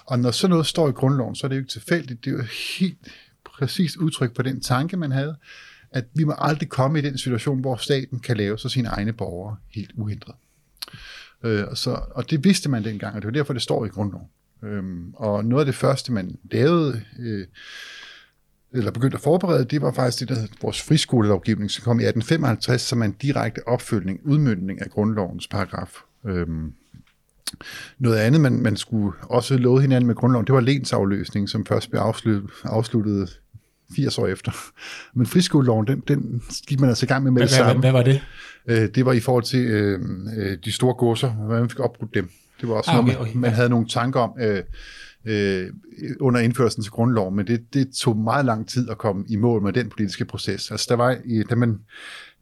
[0.07, 2.25] Og når sådan noget står i grundloven, så er det jo ikke tilfældigt.
[2.25, 2.43] Det er jo
[2.79, 3.07] helt
[3.45, 5.35] præcist udtryk på den tanke, man havde,
[5.91, 9.13] at vi må aldrig komme i den situation, hvor staten kan lave sig sine egne
[9.13, 10.35] borgere helt uhindret.
[11.43, 13.89] Øh, og, så, og det vidste man dengang, og det var derfor, det står i
[13.89, 14.27] grundloven.
[14.63, 17.47] Øhm, og noget af det første, man lavede, øh,
[18.73, 22.81] eller begyndte at forberede, det var faktisk det, der vores friskolelovgivning, som kom i 1855,
[22.81, 25.93] som en direkte opfølgning, udmyndning af grundlovens paragraf.
[26.25, 26.73] Øhm,
[27.99, 31.89] noget andet, man, man skulle også love hinanden med grundloven, det var lensafløsning, som først
[31.89, 33.39] blev afsluttet, afsluttet
[33.95, 34.51] 80 år efter.
[35.13, 37.71] Men friskoleloven, den, den gik man altså i gang med med hvad, det samme.
[37.71, 38.21] Hvad, hvad var det?
[38.67, 39.99] Øh, det var i forhold til øh,
[40.37, 42.29] øh, de store godser, hvordan man fik opbrudt dem.
[42.61, 43.55] Det var også Ah, okay, noget, okay, man ja.
[43.55, 44.63] havde nogle tanker om øh,
[45.25, 45.69] øh,
[46.19, 49.61] under indførelsen til grundlov, men det, det tog meget lang tid at komme i mål
[49.61, 50.71] med den politiske proces.
[50.71, 51.79] Altså der var, i, da, man,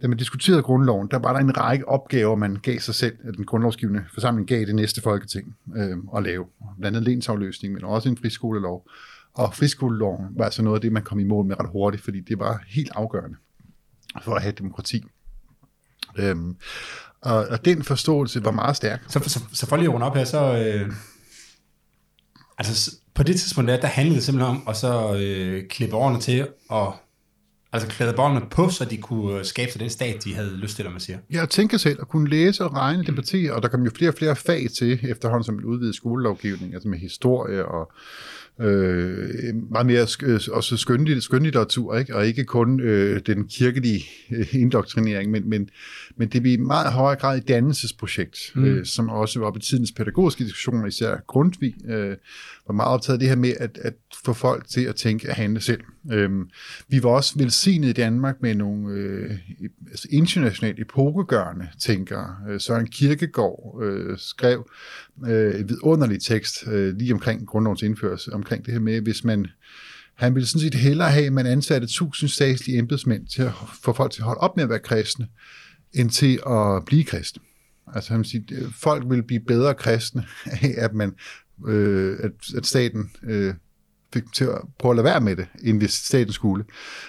[0.02, 3.34] da man diskuterede grundloven, der var der en række opgaver, man gav sig selv, at
[3.38, 6.46] den grundlovsgivende forsamling gav det næste folketing øh, at lave.
[6.80, 8.90] Blandt andet lensafløsning, men også en friskolelov.
[9.34, 12.20] Og friskoleloven var altså noget af det, man kom i mål med ret hurtigt, fordi
[12.20, 13.38] det var helt afgørende
[14.22, 15.04] for at have demokrati.
[16.18, 16.56] Øhm,
[17.22, 19.04] og, og den forståelse var meget stærk.
[19.08, 20.58] Så, så, så for lige at runde op her, så...
[20.58, 20.94] Øh,
[22.58, 26.20] altså, på det tidspunkt der, der handlede det simpelthen om at så øh, klippe årene
[26.20, 26.96] til og
[27.76, 30.76] altså klæde båndene på, så de kunne øh, skabe sig den stat, de havde lyst
[30.76, 31.18] til, eller man siger.
[31.32, 34.16] Jeg tænker selv at kunne læse og regne, debattere, og der kom jo flere og
[34.16, 37.92] flere fag til efterhånden som en udvidet skolelovgivning, altså med historie og
[38.62, 42.16] øh, meget mere sk- øh, også skønlig, skønlitteratur, ikke?
[42.16, 45.70] og ikke kun øh, den kirkelige øh, indoktrinering, men, men,
[46.18, 48.66] men det blev i meget højere grad et dannelsesprojekt, mm.
[48.66, 52.16] øh, som også var på tidens pædagogiske diskussioner, især Grundtvig, øh,
[52.68, 53.94] var meget optaget af det her med at, at
[54.26, 55.82] få folk til at tænke og handle selv.
[56.12, 56.50] Øhm,
[56.88, 59.32] vi var også velsignet i Danmark med nogle øh,
[59.90, 62.36] altså internationalt epokegørende tænkere.
[62.50, 64.70] Øh, Søren Kierkegaard øh, skrev
[65.28, 69.48] øh, et vidunderligt tekst øh, lige omkring grundlovens indførelse, omkring det her med, hvis man
[70.16, 73.52] han ville sådan set hellere have, at man ansatte tusind statslige embedsmænd til at
[73.84, 75.28] få folk til at holde op med at være kristne,
[75.94, 77.42] end til at blive kristne.
[77.94, 81.14] Altså han vil sige, øh, folk vil blive bedre kristne af, at man
[81.68, 83.54] øh, at, at staten øh,
[84.16, 86.66] fik dem til at prøve at lade være med det, end hvis staten skulle.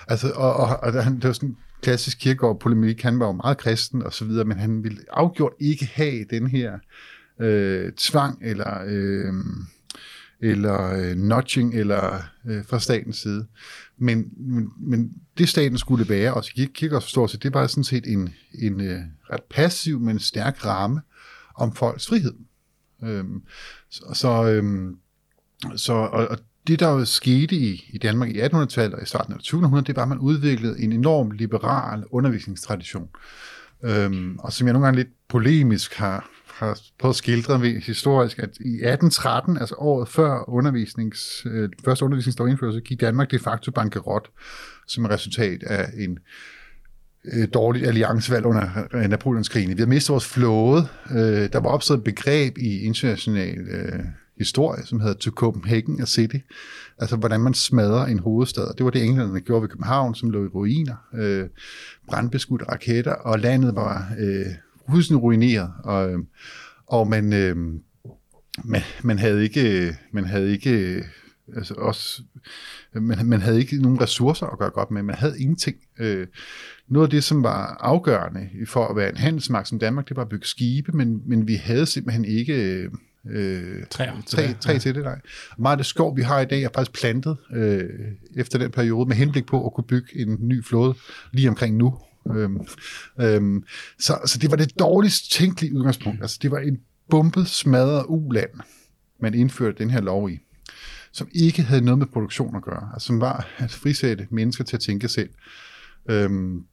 [0.08, 4.02] Altså, og, og, og han, det var sådan klassisk kirkegård-polemik, han var jo meget kristen
[4.02, 6.78] og så videre, men han ville afgjort ikke have den her
[7.40, 9.32] øh, tvang eller, øh,
[10.40, 13.46] eller øh, nudging eller øh, fra statens side.
[13.98, 18.06] Men, men, men det staten skulle være, og i forstår forståelse, det var sådan set
[18.06, 21.00] en, en øh, ret passiv, men stærk ramme
[21.54, 22.34] om folks frihed.
[23.04, 23.42] Øhm,
[23.90, 24.96] så, så, øhm,
[25.76, 29.34] så og, og det, der jo skete i, i Danmark i 1800-tallet og i starten
[29.34, 33.08] af 2000 det var, at man udviklede en enorm liberal undervisningstradition.
[33.84, 38.38] Øhm, og som jeg nogle gange lidt polemisk har, har prøvet at skildre ved historisk,
[38.38, 43.70] at i 1813, altså året før undervisnings, øh, første undervisningslov indførelse, gik Danmark de facto
[43.70, 44.30] bankerot
[44.86, 46.18] som et resultat af en
[47.32, 49.76] øh, dårligt alliancevalg under øh, Napoleonskrigen.
[49.76, 50.88] Vi har mistet vores flåde.
[51.10, 54.04] Øh, der var opstået et begreb i international øh,
[54.38, 56.36] historie, som hedder To Copenhagen a City.
[56.98, 58.74] Altså, hvordan man smadrer en hovedstad.
[58.78, 60.96] Det var det, englænderne gjorde ved København, som lå i ruiner.
[61.14, 61.48] Øh,
[62.08, 64.46] brandbeskudte raketter, og landet var øh,
[64.88, 65.72] husene ruineret.
[65.84, 66.18] Og, øh,
[66.86, 67.56] og man, øh,
[68.64, 69.86] man, man havde ikke...
[69.86, 71.04] Øh, man havde ikke øh,
[71.56, 72.22] altså også,
[72.94, 75.76] man, man havde ikke nogen ressourcer at gøre godt med, man havde ingenting.
[75.98, 76.26] Øh,
[76.88, 80.22] noget af det, som var afgørende for at være en handelsmagt som Danmark, det var
[80.22, 82.88] at bygge skibe, men, men vi havde simpelthen ikke
[83.30, 84.12] øh, Træer.
[84.26, 84.78] træ, træ Ja.
[84.78, 85.02] til det.
[85.02, 85.20] Nej.
[85.58, 87.90] Meget af det skov, vi har i dag, er faktisk plantet øh,
[88.36, 90.94] efter den periode, med henblik på at kunne bygge en ny flåde
[91.32, 91.98] lige omkring nu.
[92.34, 92.60] Øhm,
[93.20, 93.64] øhm,
[93.98, 96.22] så, så det var det dårligst tænkelige udgangspunkt.
[96.22, 96.78] Altså, det var en
[97.10, 98.50] bumpet, smadret uland,
[99.20, 100.38] man indførte den her lov i
[101.12, 104.76] som ikke havde noget med produktion at gøre, altså som var at frisætte mennesker til
[104.76, 105.30] at tænke selv.
[106.10, 106.64] Øhm,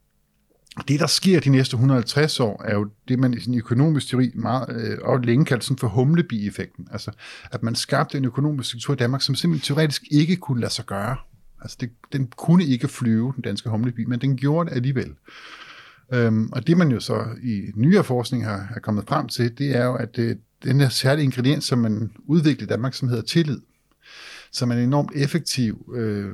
[0.87, 4.31] det, der sker de næste 150 år, er jo det, man i sin økonomisk teori
[4.35, 6.87] meget, øh, og længe kaldte sådan for humlebi-effekten.
[6.91, 7.11] Altså,
[7.51, 10.85] at man skabte en økonomisk struktur i Danmark, som simpelthen teoretisk ikke kunne lade sig
[10.85, 11.15] gøre.
[11.61, 15.13] Altså, det, den kunne ikke flyve, den danske humlebi, men den gjorde det alligevel.
[16.13, 19.75] Øhm, og det, man jo så i nyere forskning har, har kommet frem til, det
[19.77, 23.23] er jo, at det, den her særlige ingrediens, som man udviklede i Danmark, som hedder
[23.23, 23.61] tillid,
[24.51, 26.31] som er en enormt effektiv øh,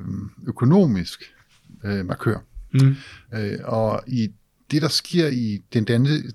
[0.48, 1.34] økonomisk
[1.84, 2.40] øh, markør.
[2.74, 2.96] Mm.
[3.34, 4.30] Øh, og i
[4.72, 5.84] det, der sker i den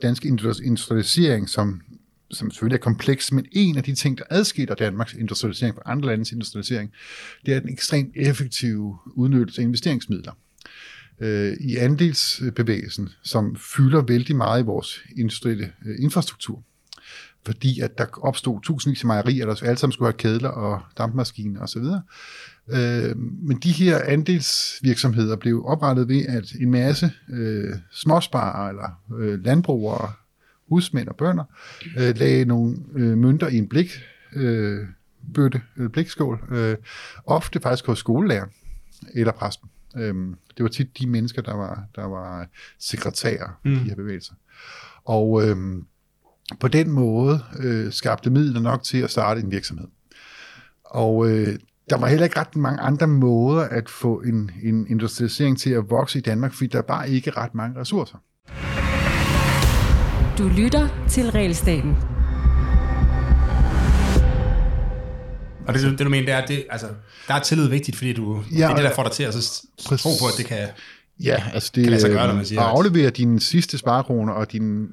[0.03, 0.29] danske,
[0.65, 1.81] industrialisering, som,
[2.31, 6.09] som selvfølgelig er kompleks, men en af de ting, der adskiller Danmarks industrialisering fra andre
[6.09, 6.93] landes industrialisering,
[7.47, 10.33] det er den ekstremt effektive udnyttelse af investeringsmidler.
[11.21, 16.63] øh, i andelsbevægelsen, som fylder vældig meget i vores industrielle øh, infrastruktur.
[17.47, 21.61] Fordi at der opstod tusindvis af mejerier, der alle sammen skulle have kedler og dampmaskiner
[21.61, 21.85] osv.
[22.69, 29.45] Øh, men de her andelsvirksomheder blev oprettet ved, at en masse øh, småsparere eller øh,
[29.45, 30.13] landbrugere,
[30.69, 31.45] husmænd og bønder
[31.99, 33.91] øh, lagde nogle øh, mønter i en blik,
[34.35, 34.87] øh,
[35.35, 36.77] bøtte, øh, blikskål, øh,
[37.27, 38.47] ofte faktisk hos skolelærer
[39.15, 39.69] eller præsten.
[39.97, 40.15] Øh,
[40.57, 42.49] det var tit de mennesker, der var, der var
[42.79, 43.73] sekretærer mm.
[43.73, 44.35] i de her bevægelser.
[45.05, 45.57] Og øh,
[46.61, 49.89] på den måde øh, skabte midler nok til at starte en virksomhed.
[50.85, 51.59] Og øh,
[51.91, 55.91] der var heller ikke ret mange andre måder at få en, en industrialisering til at
[55.91, 58.19] vokse i Danmark, fordi der var ikke ret mange ressourcer.
[60.39, 61.97] Du lytter til Realstaten.
[65.67, 66.87] Og det, det du mener, det er, det, altså,
[67.29, 69.35] der er tillid vigtigt, fordi du, ja, det er det, der får dig til at
[69.35, 70.69] så tro på, at det kan,
[71.21, 74.87] Ja, altså det kan gøre, når man siger, at aflevere dine sidste sparekroner og din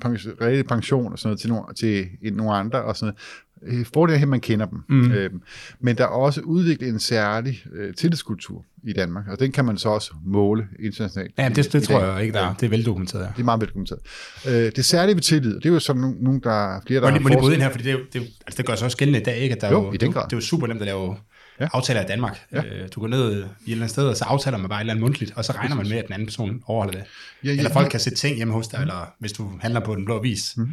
[0.00, 0.34] pension,
[0.68, 3.18] pension og sådan noget til, nogle, til nogle andre og sådan noget,
[3.66, 4.78] Øh, fordelen er, at man kender dem.
[4.88, 5.12] Mm.
[5.12, 5.42] Øhm,
[5.80, 9.78] men der er også udviklet en særlig øh, tillidskultur i Danmark, og den kan man
[9.78, 11.32] så også måle internationalt.
[11.38, 12.54] Ja, det, det tror jeg ikke, der er.
[12.54, 13.22] Det er veldokumenteret.
[13.22, 13.28] Ja.
[13.28, 14.00] Det er meget veldokumenteret.
[14.48, 17.12] Øh, det særlige ved tillid, det er jo sådan nogen, der er flere, der må
[17.12, 19.22] har Må lige ind her, fordi det, det, altså det gør sig også gældende i
[19.22, 19.54] dag, ikke?
[19.54, 20.24] At der jo, jo, i den grad.
[20.24, 21.16] Det er jo super nemt at lave
[21.60, 21.68] ja.
[21.72, 22.40] aftaler i Danmark.
[22.52, 22.64] Ja.
[22.64, 24.82] Øh, du går ned i et eller andet sted, og så aftaler man bare et
[24.82, 27.06] eller andet mundtligt, og så regner man med, at den anden person overholder det.
[27.44, 27.90] Ja, ja, eller folk ja.
[27.90, 28.82] kan sætte ting hjemme hos dig, mm.
[28.82, 30.54] eller hvis du handler på den blå vis.
[30.56, 30.68] Mm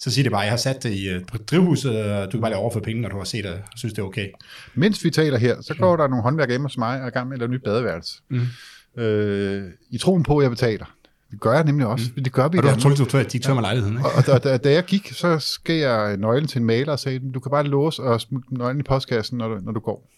[0.00, 2.50] så siger det bare, jeg har sat det i uh, drivhuset, og du kan bare
[2.50, 4.28] lige overføre penge, når du har set det, og synes, det er okay.
[4.74, 7.28] Mens vi taler her, så går der nogle håndværk hjemme hos mig, og er gang
[7.28, 8.22] med et nyt badeværelse.
[8.28, 9.02] Mm.
[9.02, 10.84] Øh, I troen på, at jeg betaler.
[11.30, 12.06] Det gør jeg nemlig også.
[12.16, 12.24] Mm.
[12.24, 12.58] Det gør vi.
[12.58, 14.08] Og du har troet, at de tømmer lejligheden, ikke?
[14.08, 17.32] Og, og da, da, jeg gik, så gav jeg nøglen til en maler og sagde,
[17.34, 20.10] du kan bare låse og smide nøglen i postkassen, når du, når du går.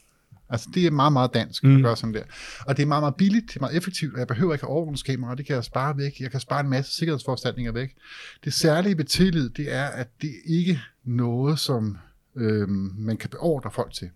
[0.52, 1.76] Altså, det er meget, meget dansk mm.
[1.76, 2.22] at gøre sådan der.
[2.66, 4.70] Og det er meget, meget billigt, det er meget effektivt, og jeg behøver ikke have
[4.70, 6.20] overvågningskamera, det kan jeg spare væk.
[6.20, 7.96] Jeg kan spare en masse sikkerhedsforanstaltninger væk.
[8.44, 11.98] Det særlige ved tillid, det er, at det ikke er noget, som
[12.36, 14.10] øhm, man kan beordre folk til.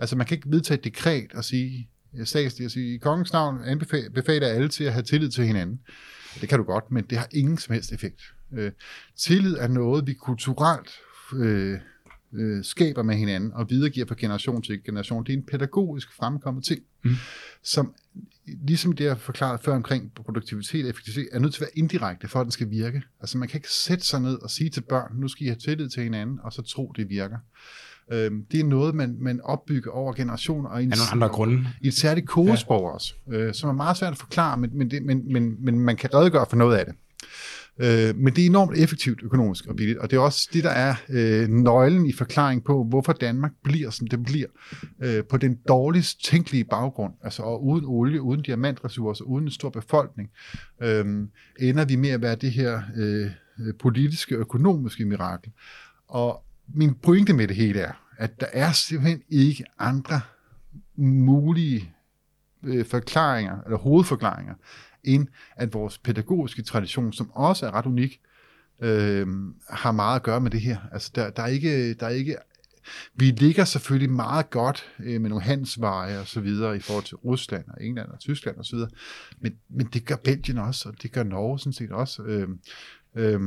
[0.00, 1.88] Altså, man kan ikke vedtage et dekret og sige,
[2.24, 5.80] statsligt at sige, i kongens navn anbefaler alle til at have tillid til hinanden.
[6.40, 8.20] Det kan du godt, men det har ingen som helst effekt.
[8.52, 8.72] Øh,
[9.16, 10.90] tillid er noget, vi kulturelt
[11.36, 11.78] øh,
[12.32, 15.24] øh, skaber med hinanden og videregiver fra generation til generation.
[15.24, 17.14] Det er en pædagogisk fremkommet ting, mm.
[17.62, 17.94] som
[18.46, 22.28] ligesom det, jeg forklaret før omkring produktivitet og effektivitet, er nødt til at være indirekte,
[22.28, 23.02] for at den skal virke.
[23.20, 25.58] Altså man kan ikke sætte sig ned og sige til børn, nu skal I have
[25.58, 27.38] tillid til hinanden, og så tro, det virker.
[28.12, 31.66] Øhm, det er noget, man, man opbygger over generationer og i, en, nogle andre grunde.
[31.80, 32.94] i et særligt kodesprog ja.
[32.94, 35.96] også, øh, som er meget svært at forklare, men, men, det, men, men, men man
[35.96, 36.94] kan redegøre for noget af det.
[37.78, 40.70] Øh, men det er enormt effektivt økonomisk og billigt, og det er også det, der
[40.70, 44.46] er øh, nøglen i forklaring på, hvorfor Danmark bliver, som det bliver,
[45.02, 49.70] øh, på den dårligst tænkelige baggrund, altså og uden olie, uden diamantressourcer, uden en stor
[49.70, 50.30] befolkning,
[50.82, 51.06] øh,
[51.58, 53.30] ender vi med at være det her øh,
[53.80, 55.52] politiske, økonomiske mirakel.
[56.08, 56.42] Og
[56.74, 60.20] min pointe med det hele er, at der er simpelthen ikke andre
[60.96, 61.92] mulige
[62.62, 64.54] øh, forklaringer, eller hovedforklaringer,
[65.08, 68.20] end at vores pædagogiske tradition, som også er ret unik,
[68.82, 69.26] øh,
[69.70, 70.78] har meget at gøre med det her.
[70.92, 72.36] Altså, der, der, er ikke, der er ikke
[73.14, 77.16] vi ligger selvfølgelig meget godt øh, med nogle handelsveje og så videre i forhold til
[77.16, 78.90] Rusland og England og Tyskland og så videre,
[79.40, 82.22] men, men det gør Belgien også, og det gør Norge sådan set også.
[82.22, 82.48] Øh,
[83.14, 83.40] øh,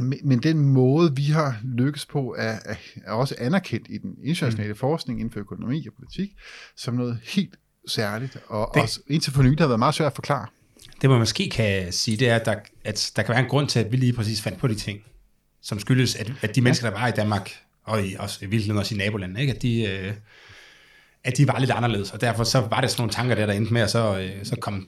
[0.00, 4.18] men, men den måde, vi har lykkes på, er, er, er også anerkendt i den
[4.22, 4.78] internationale mm.
[4.78, 6.36] forskning inden for økonomi og politik,
[6.76, 10.14] som noget helt særligt, og det, også indtil for nylig har været meget svært at
[10.14, 10.46] forklare.
[11.02, 13.68] Det man måske kan sige, det er, at der, at der kan være en grund
[13.68, 15.00] til, at vi lige præcis fandt på de ting,
[15.62, 17.50] som skyldes, at, at de mennesker, der var i Danmark,
[17.84, 19.52] og i, også i virkeligheden også i nabolandene, ikke?
[19.52, 19.82] at de...
[19.82, 20.12] Øh,
[21.24, 23.52] at de var lidt anderledes, og derfor så var det sådan nogle tanker der, der
[23.52, 24.82] endte med at så, øh, så og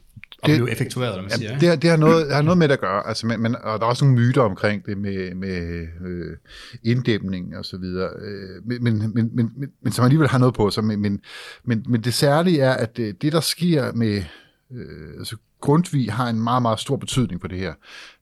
[0.46, 1.59] det, blive effektueret, eller man ja, siger.
[1.59, 3.87] Det, det, har noget, har noget med det at gøre, altså, men, men, og der
[3.87, 6.37] er også nogle myter omkring det med, med øh,
[6.83, 10.54] inddæmning og så videre, øh, men, men, men, men, men, men som alligevel har noget
[10.54, 11.20] på sig, men, men,
[11.64, 14.22] men, men det særlige er, at det, det der sker med,
[14.72, 17.74] øh, altså Grundtvig har en meget, meget stor betydning på det her.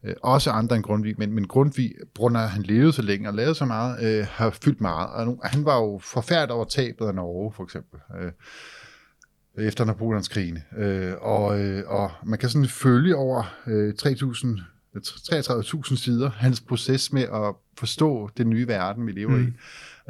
[0.05, 3.29] Øh, også andre end Grundtvig, men, men Grundtvig, grund af at han levede så længe
[3.29, 5.11] og lavede så meget, øh, har fyldt meget.
[5.11, 8.01] Og han var jo forfærdet over tabet af Norge, for eksempel.
[8.21, 8.33] Øh,
[9.59, 10.63] efter Napoleonskrigene.
[10.79, 14.61] Øh, og, øh, og man kan sådan følge over øh, 3.000
[14.97, 19.55] 33.000 sider, hans proces med at forstå den nye verden, vi lever mm.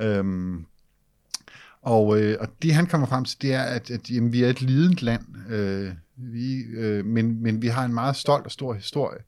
[0.01, 0.05] i.
[0.05, 0.67] Øhm,
[1.83, 4.49] og, øh, og det han kommer frem til, det er, at, at jamen, vi er
[4.49, 8.75] et lidende land, øh, vi, øh, men, men vi har en meget stolt og stor
[8.75, 9.19] historie.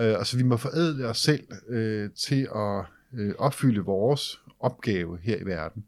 [0.00, 2.84] Øh, og så vi må forædle os selv øh, til at
[3.14, 5.84] øh, opfylde vores opgave her i verden.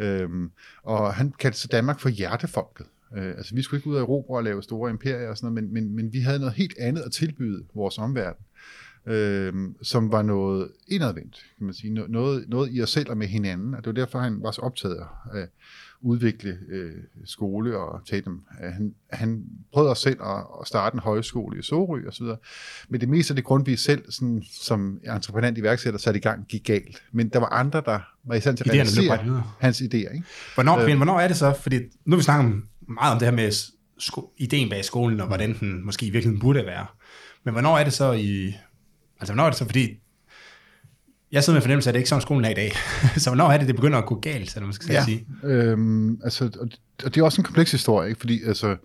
[0.00, 0.50] Øhm,
[0.82, 2.86] og han kaldte sig Danmark for hjertefolket.
[3.16, 5.64] Øh, altså, vi skulle ikke ud af Europa og lave store imperier og sådan noget,
[5.64, 8.44] men, men, men vi havde noget helt andet at tilbyde vores omverden,
[9.06, 9.52] øh,
[9.82, 11.94] som var noget indadvendt, kan man sige.
[12.08, 14.60] Noget, noget i os selv og med hinanden, og det var derfor, han var så
[14.60, 15.48] optaget af
[16.02, 16.92] udvikle øh,
[17.24, 18.40] skole og tage dem.
[18.60, 22.38] Han, han prøvede også selv at, at starte en højskole i Sorø og så videre.
[22.88, 26.46] Men det meste af det grund, vi selv sådan, som entreprenant iværksætter satte i gang,
[26.48, 27.02] gik galt.
[27.12, 29.94] Men der var andre, der var i stand til at realisere hans idéer.
[29.94, 30.24] Ikke?
[30.54, 31.54] Hvornår, øh, hvornår er det så?
[31.62, 32.60] Fordi nu vi snakker
[32.92, 33.52] meget om det her med
[33.98, 36.86] sko- ideen bag skolen, og hvordan den måske i virkeligheden burde være.
[37.44, 38.54] Men hvornår er det så i...
[39.20, 40.02] Altså, hvornår er det så, fordi
[41.32, 42.72] jeg sidder med fornemmelse af, at det ikke er sådan, skolen er i dag.
[43.22, 45.04] så hvornår er det, det begynder at gå galt, eller man skal ja.
[45.04, 45.26] sige?
[45.44, 46.68] Øhm, altså, og,
[47.04, 48.20] og det er også en kompleks historie, ikke?
[48.20, 48.76] fordi altså,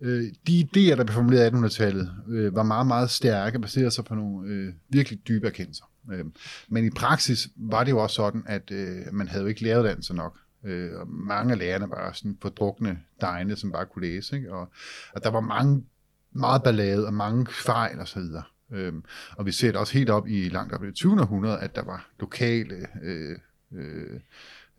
[0.00, 4.04] øh, de idéer, der blev formuleret i 1800-tallet, øh, var meget, meget stærke, baseret sig
[4.04, 5.84] på nogle øh, virkelig dybe erkendelser.
[6.12, 6.24] Øh,
[6.68, 10.14] men i praksis var det jo også sådan, at øh, man havde jo ikke læreruddannelse
[10.14, 10.38] nok.
[10.64, 14.36] Øh, og mange af lærerne var sådan drukne degne, som bare kunne læse.
[14.36, 14.52] Ikke?
[14.52, 14.68] Og,
[15.14, 15.84] og der var mange,
[16.32, 18.42] meget ballade og mange fejl og så videre.
[18.72, 19.04] Øhm,
[19.36, 21.20] og vi ser det også helt op i langt op i 20.
[21.20, 23.36] århundrede, at der var lokale øh,
[23.72, 24.20] øh,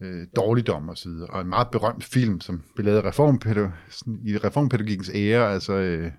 [0.02, 1.30] øh, dårligdom og så videre.
[1.30, 3.72] Og en meget berømt film, som blev lavet reformpædagog,
[4.26, 6.12] i reformpædagogikkens ære, altså øh,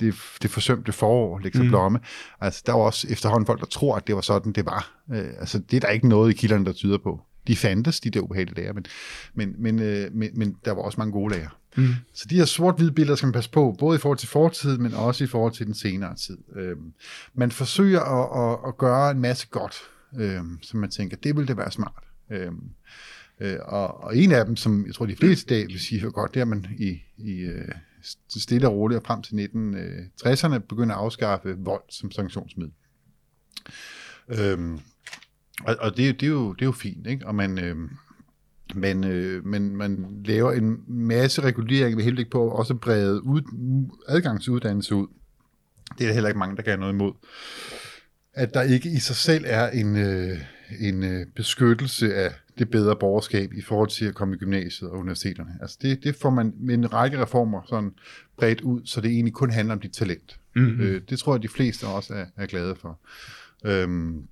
[0.00, 1.68] det, det forsømte forår, Lex mm.
[1.68, 2.00] Blomme.
[2.40, 5.00] Altså, der var også efterhånden folk, der tror, at det var sådan, det var.
[5.12, 7.20] Øh, altså, det er der ikke noget i kilderne, der tyder på.
[7.48, 8.86] De fandtes, de der ubehagelige lærer, men,
[9.34, 11.58] men, men, øh, men, men der var også mange gode lærer.
[11.76, 11.94] Mm.
[12.12, 14.94] Så de her sort-hvide billeder skal man passe på, både i forhold til fortiden, men
[14.94, 16.38] også i forhold til den senere tid.
[16.56, 16.92] Øhm,
[17.34, 19.74] man forsøger at, at, at gøre en masse godt,
[20.18, 22.04] øhm, som man tænker, det ville det være smart.
[22.30, 22.70] Øhm,
[23.40, 26.34] øh, og, og en af dem, som jeg tror de fleste dag vil sige, godt,
[26.34, 27.68] det er, man i, i øh,
[28.28, 32.72] stille og roligt og frem til 1960'erne begynder at afskaffe vold som sanktionsmiddel.
[34.28, 34.80] Øhm,
[35.64, 37.26] og og det, det, er jo, det er jo fint, ikke?
[37.26, 37.58] Og man...
[37.58, 37.76] Øh,
[38.74, 43.42] men, øh, men man laver en masse regulering med henblik på også brede ud,
[44.08, 45.06] adgang til uddannelse ud.
[45.98, 47.12] Det er der heller ikke mange, der kan have noget imod.
[48.34, 50.38] At der ikke i sig selv er en, øh,
[50.80, 54.98] en øh, beskyttelse af det bedre borgerskab i forhold til at komme i gymnasiet og
[54.98, 55.50] universiteterne.
[55.60, 57.92] Altså det, det får man med en række reformer sådan
[58.36, 60.40] bredt ud, så det egentlig kun handler om dit talent.
[60.56, 60.80] Mm-hmm.
[60.80, 63.00] Øh, det tror jeg, de fleste også er, er glade for.
[63.64, 64.28] Øhm,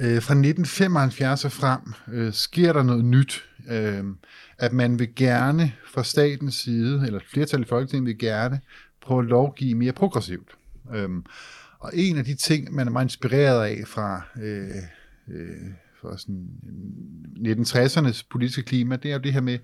[0.00, 1.80] øh, fra 1975 og frem
[2.12, 3.44] øh, sker der noget nyt.
[3.70, 4.04] Øh,
[4.58, 8.60] at man vil gerne fra statens side, eller flertal i Folketinget vil gerne
[9.00, 10.50] prøve at lovgive mere progressivt.
[10.94, 11.08] Øh,
[11.78, 14.68] og en af de ting, man er meget inspireret af fra, øh,
[15.28, 15.70] øh,
[16.00, 16.48] fra sådan
[17.36, 19.58] 1960'ernes politiske klima, det er jo det her med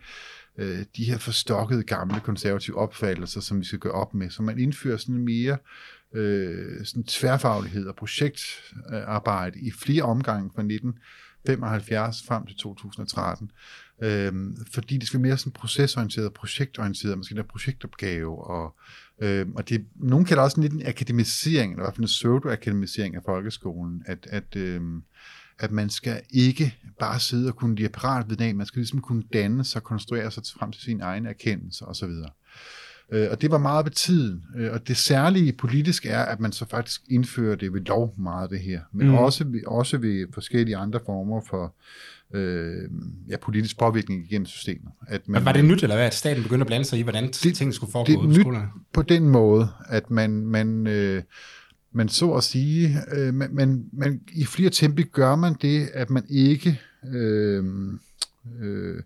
[0.59, 4.30] øh, de her forstokkede gamle konservative opfattelser, som vi skal gøre op med.
[4.30, 5.59] Så man indfører sådan mere øh,
[6.14, 13.50] øh, sådan tværfaglighed og projektarbejde i flere omgange fra 1975 frem til 2013.
[14.02, 14.32] Øh,
[14.72, 18.76] fordi det skal være mere sådan procesorienteret, projektorienteret, man skal have projektopgave, og,
[19.22, 23.16] øh, og det, nogen kalder også lidt en akademisering, eller i hvert fald en pseudo-akademisering
[23.16, 24.80] af folkeskolen, at, at, øh,
[25.58, 29.22] at man skal ikke bare sidde og kunne lide apparat ved man skal ligesom kunne
[29.32, 32.10] danne sig og konstruere sig frem til sin egen erkendelse osv.
[33.12, 34.44] Øh, og det var meget ved tiden.
[34.57, 38.50] Øh, og det særlige politisk er, at man så faktisk indfører det ved lov meget
[38.50, 38.80] det her.
[38.92, 39.14] Men mm.
[39.14, 41.74] også, også ved forskellige andre former for
[42.34, 42.90] øh,
[43.28, 44.92] ja, politisk påvirkning igennem systemet.
[45.09, 47.02] At man, Men var det nyt, eller hvad, at staten begyndte at blande sig i,
[47.02, 51.22] hvordan det, tingene skulle foregå det er nyt på den måde, at man, man, øh,
[51.92, 56.11] man så at sige, øh, man, man, man, i flere tempi gør man det, at
[56.11, 56.80] man ikke
[57.14, 57.64] øh,
[58.61, 59.02] øh,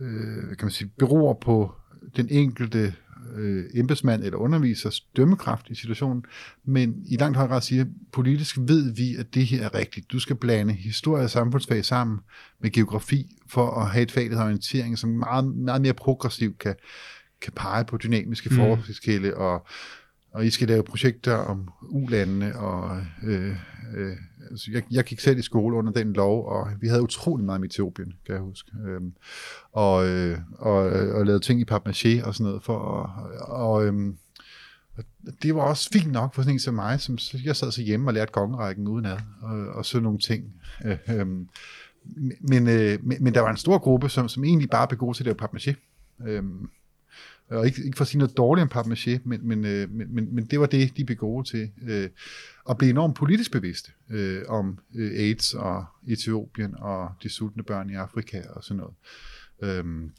[0.00, 1.74] øh, kan man sige, beror på
[2.16, 2.94] den enkelte
[3.36, 6.24] øh, embedsmand eller undervisers dømmekraft i situationen,
[6.64, 10.12] men i langt højere grad siger, politisk ved vi, at det her er rigtigt.
[10.12, 12.18] Du skal blande historie og samfundsfag sammen
[12.60, 16.58] med geografi for at have et fag, der har orientering, som meget, meget mere progressivt
[16.58, 16.74] kan,
[17.42, 18.56] kan pege på dynamiske mm.
[18.56, 19.66] forskelle og
[20.32, 23.56] og I skal lave projekter om ulandene, og øh,
[23.96, 24.16] øh,
[24.50, 27.60] altså jeg, jeg gik selv i skole under den lov, og vi havde utrolig meget
[27.60, 29.12] med Etiopien, kan jeg huske, øhm,
[29.72, 33.10] og, øh, og, øh, og lavede ting i papmaché og sådan noget, for, og,
[33.48, 34.16] og øhm,
[35.42, 38.08] det var også fint nok for sådan en som mig, som jeg sad så hjemme
[38.08, 40.54] og lærte kongerækken udenad, og, og sådan nogle ting.
[40.84, 41.26] Øh, øh,
[42.40, 45.16] men, øh, men, men der var en stor gruppe, som, som egentlig bare blev gode
[45.16, 45.74] til at lave papmaché.
[46.26, 46.70] Øhm,
[47.50, 50.34] og ikke, ikke for at sige noget dårligt om papmaché, men, men, øh, men, men,
[50.34, 51.70] men det var det, de blev gode til.
[51.82, 52.08] Øh,
[52.70, 57.90] at blive enormt politisk bevidste øh, om øh, AIDS og Etiopien og de sultne børn
[57.90, 58.94] i Afrika og sådan noget.
[59.62, 60.10] Øhm,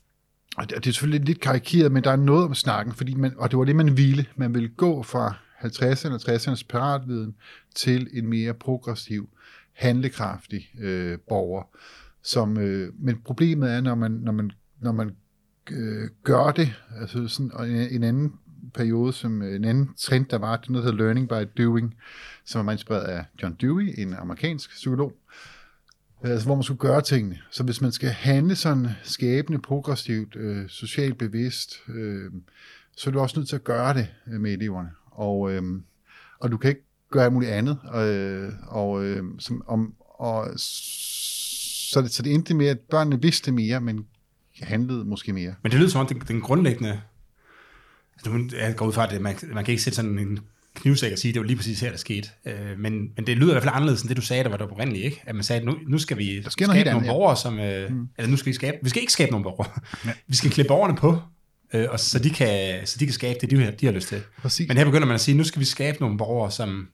[0.58, 3.34] og det, det er selvfølgelig lidt karikeret, men der er noget om snakken, fordi man,
[3.38, 4.26] og det var det, man ville.
[4.36, 7.36] Man ville gå fra 50'erne og 60'ernes piratviden
[7.76, 9.30] til en mere progressiv,
[9.74, 11.64] handlekraftig øh, borger.
[12.24, 14.52] Som, øh, men problemet er, når man, når man,
[14.82, 15.16] når man
[15.72, 18.34] øh, gøre det, altså sådan, og en, en anden
[18.74, 21.62] periode, som øh, en anden trend, der var, det er noget, der hedder learning by
[21.64, 21.96] doing,
[22.46, 25.14] som var inspireret af John Dewey, en amerikansk psykolog,
[26.24, 27.40] altså hvor man skulle gøre tingene.
[27.52, 32.32] Så hvis man skal handle sådan skabende, progressivt, øh, socialt bevidst, øh,
[32.98, 34.90] så er du også nødt til at gøre det øh, med eleverne.
[35.06, 35.64] Og, øh,
[36.40, 37.78] og du kan ikke gøre alt muligt andet.
[37.96, 40.48] Øh, og, øh, som, om, og,
[41.92, 44.06] så, det, så det endte med, at børnene vidste mere, men
[44.62, 45.54] handlede måske mere.
[45.64, 47.02] Men det lyder som om, den, den grundlæggende...
[48.16, 50.40] Altså, jeg går ud fra, at man, man kan ikke sætte sådan en
[50.76, 52.30] knivsæk og sige, at det var lige præcis her, der skete.
[52.46, 54.58] Øh, men, men det lyder i hvert fald anderledes end det, du sagde, der var
[54.58, 55.22] det oprindelige, ikke?
[55.26, 57.60] At man sagde, at nu, nu skal vi skabe nogle andet, borgere, som...
[57.60, 58.08] Øh, mm.
[58.18, 58.78] Eller nu skal vi skabe...
[58.84, 59.70] Vi skal ikke skabe nogle borgere.
[60.06, 60.12] Ja.
[60.28, 61.20] Vi skal klæde borgerne på,
[61.74, 64.08] øh, og så de, kan, så de kan skabe det, de, har, de har lyst
[64.08, 64.22] til.
[64.42, 64.68] Præcis.
[64.68, 66.88] Men her begynder man at sige, nu skal vi skabe nogle borgere, som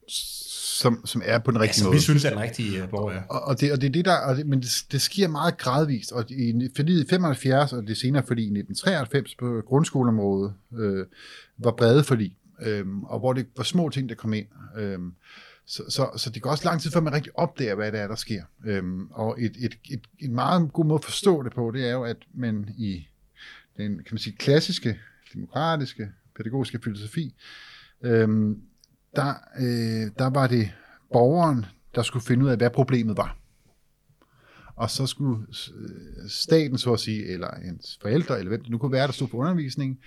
[0.77, 1.95] som, som er på den rigtige ja, måde.
[1.95, 3.21] vi synes er den rigtige uh, borger, ja.
[3.29, 5.57] Og, og, det, og det er det, der, og det, men det, det sker meget
[5.57, 11.05] gradvist, og i forliget i 75, og det senere fordi i 1993 på grundskoleområdet, øh,
[11.57, 14.47] var brede forlig, øh, og hvor det var små ting, der kom ind.
[14.77, 14.99] Øh,
[15.65, 18.07] så, så, så det går også lang tid, før man rigtig opdager, hvad det er,
[18.07, 18.43] der sker.
[18.65, 21.91] Øhm, og et, et, et, et meget god måde at forstå det på, det er
[21.91, 23.07] jo, at man i
[23.77, 24.99] den kan man sige, klassiske,
[25.33, 27.35] demokratiske, pædagogiske filosofi,
[28.01, 28.61] øhm,
[29.15, 30.71] der, øh, der var det
[31.11, 33.37] borgeren, der skulle finde ud af, hvad problemet var.
[34.75, 35.45] Og så skulle
[35.75, 39.13] øh, staten, så at sige, eller ens forældre, eller hvem det nu kunne være, der
[39.13, 39.99] stod for undervisning,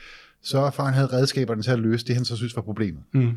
[0.43, 3.03] så for han havde redskaberne til at løse det, han så synes var problemet.
[3.13, 3.37] Mm-hmm.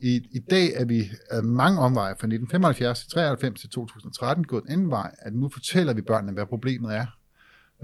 [0.00, 4.64] I, I dag er vi af mange omveje fra 1975 til 93 til 2013 gået
[4.64, 7.06] en anden vej, at nu fortæller vi børnene, hvad problemet er.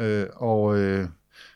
[0.00, 1.08] Øh, og, øh,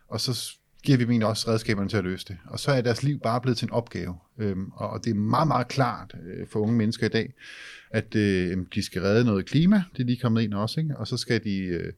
[0.08, 2.36] og så giver vi dem også redskaberne til at løse det.
[2.46, 4.14] Og så er deres liv bare blevet til en opgave.
[4.38, 7.32] Øhm, og det er meget, meget klart øh, for unge mennesker i dag,
[7.90, 10.96] at øh, de skal redde noget klima, det er lige kommet ind også, ikke?
[10.96, 11.92] og så skal de øh,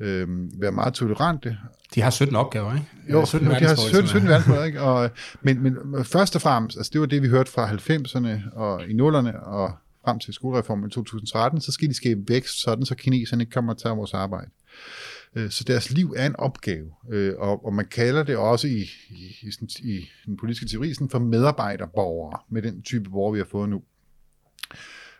[0.00, 0.28] øh,
[0.60, 1.58] være meget tolerante.
[1.94, 2.86] De har 17 opgaver, ikke?
[3.10, 4.80] Jo, 17 jo de har 17, 17 verdensmål, ikke?
[4.80, 5.10] Og,
[5.42, 8.92] men, men først og fremmest, altså det var det, vi hørte fra 90'erne og i
[8.92, 9.72] 0'erne og
[10.04, 13.74] frem til skolereformen i 2013, så skal de skabe vækst, sådan så kineserne ikke kommer
[13.74, 14.50] til vores arbejde.
[15.36, 18.90] Øh, så deres liv er en opgave, øh, og, og man kalder det også i,
[19.10, 19.50] i, i,
[19.82, 23.82] i den politiske teori sådan for medarbejderborgere, med den type borgere, vi har fået nu.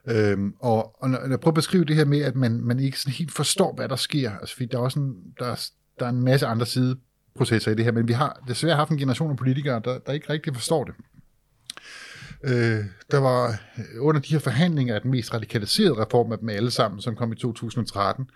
[0.08, 3.00] Øhm, og, og når jeg prøver at beskrive det her med, at man, man ikke
[3.00, 6.10] sådan helt forstår, hvad der sker, altså fordi der er også en, der, der er
[6.10, 9.36] en masse andre sideprocesser i det her, men vi har desværre haft en generation af
[9.36, 10.94] politikere, der, der ikke rigtig forstår det.
[12.44, 16.70] Øh, der var øh, under de her forhandlinger, den mest radikaliserede reform af dem alle
[16.70, 18.30] sammen, som kom i 2013,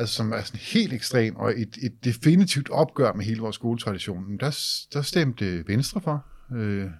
[0.00, 4.36] altså som er sådan helt ekstrem, og et, et definitivt opgør med hele vores skoletradition,
[4.40, 4.58] der,
[4.92, 6.24] der stemte Venstre for.
[6.56, 6.90] Øh,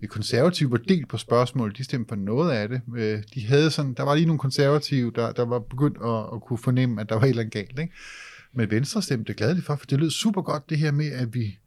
[0.00, 2.80] et konservative var delt på spørgsmål, de stemte for noget af det.
[2.96, 6.42] Øh, de havde sådan, der var lige nogle konservative, der, der var begyndt at, at
[6.42, 7.78] kunne fornemme, at der var helt andet galt.
[7.78, 7.94] Ikke?
[8.52, 11.58] Men Venstre stemte gladeligt for, for det lød super godt det her med, at vi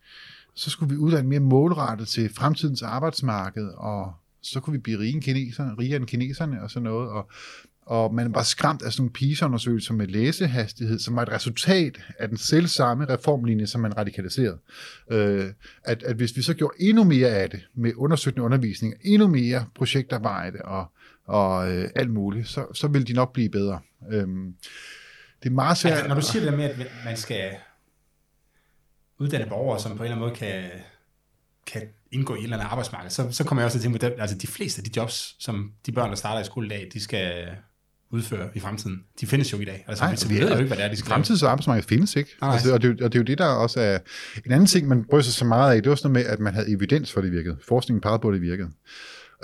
[0.55, 5.21] så skulle vi uddanne mere målrettet til fremtidens arbejdsmarked, og så kunne vi blive rige,
[5.21, 7.09] kineserne, rigere end kineserne og sådan noget.
[7.09, 7.29] Og
[7.85, 12.27] og man var skræmt af sådan nogle PISA-undersøgelser med læsehastighed, som var et resultat af
[12.27, 14.57] den selv samme reformlinje, som man radikaliserede.
[15.11, 15.45] Øh,
[15.83, 19.65] at, at hvis vi så gjorde endnu mere af det, med undersøgende undervisning, endnu mere
[19.75, 20.85] projektarbejde og,
[21.25, 23.79] og øh, alt muligt, så, så ville de nok blive bedre.
[24.11, 24.27] Øh,
[25.43, 25.93] det er meget svært...
[25.93, 27.51] Altså, når du siger det der med, at man skal
[29.17, 30.63] uddanne borgere, som på en eller anden måde kan,
[31.65, 31.81] kan
[32.11, 34.05] indgå i et eller andet arbejdsmarked, så, så kommer jeg også til at tænke på,
[34.05, 36.69] at altså, de fleste af de jobs, som de børn, der starter i skole i
[36.69, 37.47] dag, de skal
[38.13, 39.03] udføre i fremtiden.
[39.21, 39.85] De findes jo i dag.
[39.87, 42.15] Altså, Nej, så vi ved jo ikke, hvad det er, de skal Fremtidens arbejdsmarked findes
[42.15, 42.35] ikke.
[42.41, 43.99] Nej, altså, og, det, og det er jo det, der også er...
[44.45, 46.39] En anden ting, man bryder sig så meget af, det var sådan noget med, at
[46.39, 47.57] man havde evidens for, det virkede.
[47.67, 48.69] Forskningen pegede på, at det virkede.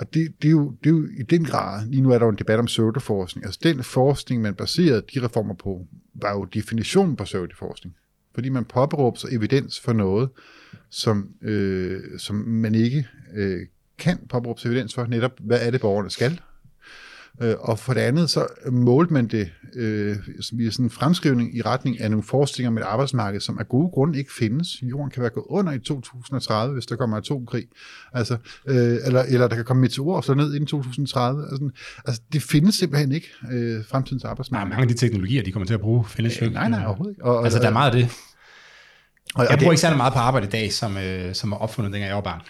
[0.00, 2.26] Og det, det, er jo, det er jo i den grad, lige nu er der
[2.26, 3.46] jo en debat om pseudoforskning.
[3.46, 7.94] Altså den forskning, man baserede de reformer på, var jo definitionen på pseudoforskning.
[8.34, 10.28] Fordi man påberåber sig evidens for noget,
[10.90, 13.60] som, øh, som man ikke øh,
[13.98, 16.40] kan påberåbe sig evidens for, netop hvad er det, borgerne skal,
[17.42, 20.16] Øh, og for det andet, så målte man det øh,
[20.52, 23.90] via sådan en fremskrivning i retning af nogle forestillinger med et arbejdsmarked, som af gode
[23.90, 24.82] grunde ikke findes.
[24.82, 27.64] Jorden kan være gået under i 2030, hvis der kommer atomkrig.
[28.12, 31.42] Altså, øh, eller, eller der kan komme meteor og så ned inden 2030.
[31.42, 31.70] Altså,
[32.04, 34.68] altså, det findes simpelthen ikke, øh, fremtidens arbejdsmarked.
[34.68, 36.54] Nej, mange af de teknologier, de kommer til at bruge, findes jo ikke.
[36.54, 37.24] Nej, nej, overhovedet ikke.
[37.24, 38.10] Og, altså, der er meget af det.
[39.34, 41.92] Og, jeg bruger ikke særlig meget på arbejde i dag, som, øh, som var opfundet,
[41.92, 42.40] dengang jeg var barn.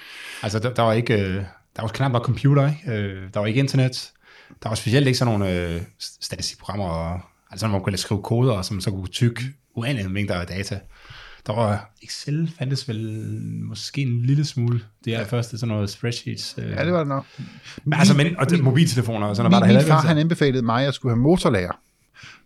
[0.43, 1.15] Altså, der, der var ikke...
[1.15, 1.45] Øh,
[1.77, 2.99] der var knap nok computer, ikke?
[2.99, 4.13] Øh, der var ikke internet.
[4.63, 7.21] Der var specielt ikke sådan nogle øh, statistikprogrammer,
[7.51, 9.43] altså hvor man kunne skrive koder, som så kunne tykke
[9.77, 10.81] uendelige mængder af data.
[11.47, 13.27] Der var Excel fandtes vel
[13.63, 14.81] måske en lille smule.
[15.05, 15.25] Det er ja.
[15.25, 16.55] første sådan noget spreadsheets.
[16.59, 16.71] Øh.
[16.71, 17.27] Ja, det var det nok.
[17.85, 19.67] Men, altså, men, og det, mobiltelefoner og sådan noget.
[19.67, 21.81] Min, var der min far, han anbefalede mig, at jeg skulle have motorlærer.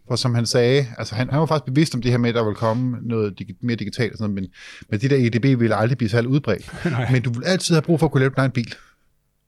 [0.09, 2.35] For som han sagde, altså han, han var faktisk bevidst om det her med, at
[2.35, 4.51] der ville komme noget dig, mere digitalt og sådan noget, men,
[4.91, 6.73] men det der EDB ville aldrig blive særlig udbredt.
[7.13, 8.75] men du vil altid have brug for at kunne lave dig en bil.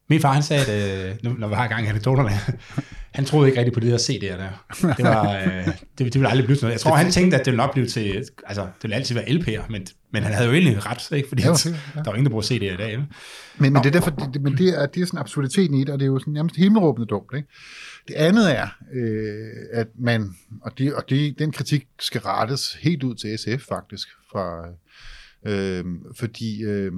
[0.09, 2.31] Min far, han sagde, at øh, nu, når vi har gang i anekdoterne,
[3.17, 4.49] han troede ikke rigtigt på det der CD'er der.
[4.97, 6.73] Det, var, øh, det, det ville aldrig blive sådan noget.
[6.73, 9.25] Jeg tror, han tænkte, at det ville nok blive til, altså, det ville altid være
[9.25, 11.29] LP'er, men, men han havde jo egentlig ret, ikke?
[11.29, 12.01] fordi Ja, ja, ja.
[12.01, 12.91] der var ingen, der bruger CD'er i dag.
[12.91, 13.05] Ikke?
[13.59, 15.89] Men, men det er derfor, det, men det er, det er sådan absurditeten i det,
[15.89, 17.31] og det er jo sådan nærmest himmelråbende dumt.
[17.37, 17.49] Ikke?
[18.09, 23.03] Det andet er, øh, at man, og, det, og det, den kritik skal rettes helt
[23.03, 24.67] ud til SF faktisk, fra,
[25.47, 25.85] øh,
[26.19, 26.93] fordi øh,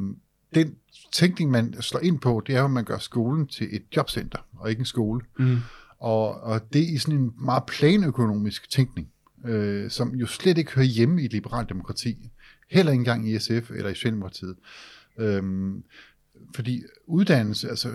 [0.55, 0.75] den
[1.13, 4.39] tænkning, man slår ind på, det er jo, at man gør skolen til et jobcenter,
[4.57, 5.21] og ikke en skole.
[5.39, 5.57] Mm.
[5.99, 9.09] Og, og det er i sådan en meget planøkonomisk tænkning,
[9.45, 12.31] øh, som jo slet ikke hører hjemme i et liberalt demokrati.
[12.71, 14.57] Heller ikke engang i SF eller i Socialdemokratiet.
[15.19, 15.83] Øhm,
[16.55, 17.89] fordi uddannelse, altså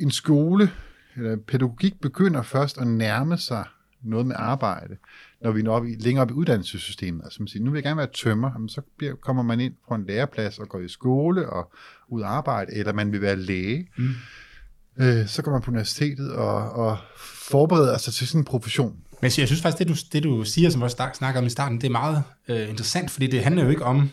[0.00, 0.70] en skole
[1.16, 3.64] eller pædagogik begynder først at nærme sig
[4.02, 4.96] noget med arbejde,
[5.44, 7.24] når vi når op i, længere op i uddannelsessystemet.
[7.24, 9.74] Altså man siger, nu vil jeg gerne være tømmer, jamen, så bliver, kommer man ind
[9.88, 11.72] på en læreplads og går i skole og
[12.08, 13.88] ud og arbejde, eller man vil være læge.
[13.96, 14.10] Mm.
[15.00, 16.98] Øh, så går man på universitetet og, og
[17.50, 18.96] forbereder sig til sådan en profession.
[19.22, 21.50] Men jeg synes faktisk, det du, det du siger, som også snak- snakker om i
[21.50, 24.10] starten, det er meget øh, interessant, fordi det handler jo ikke om,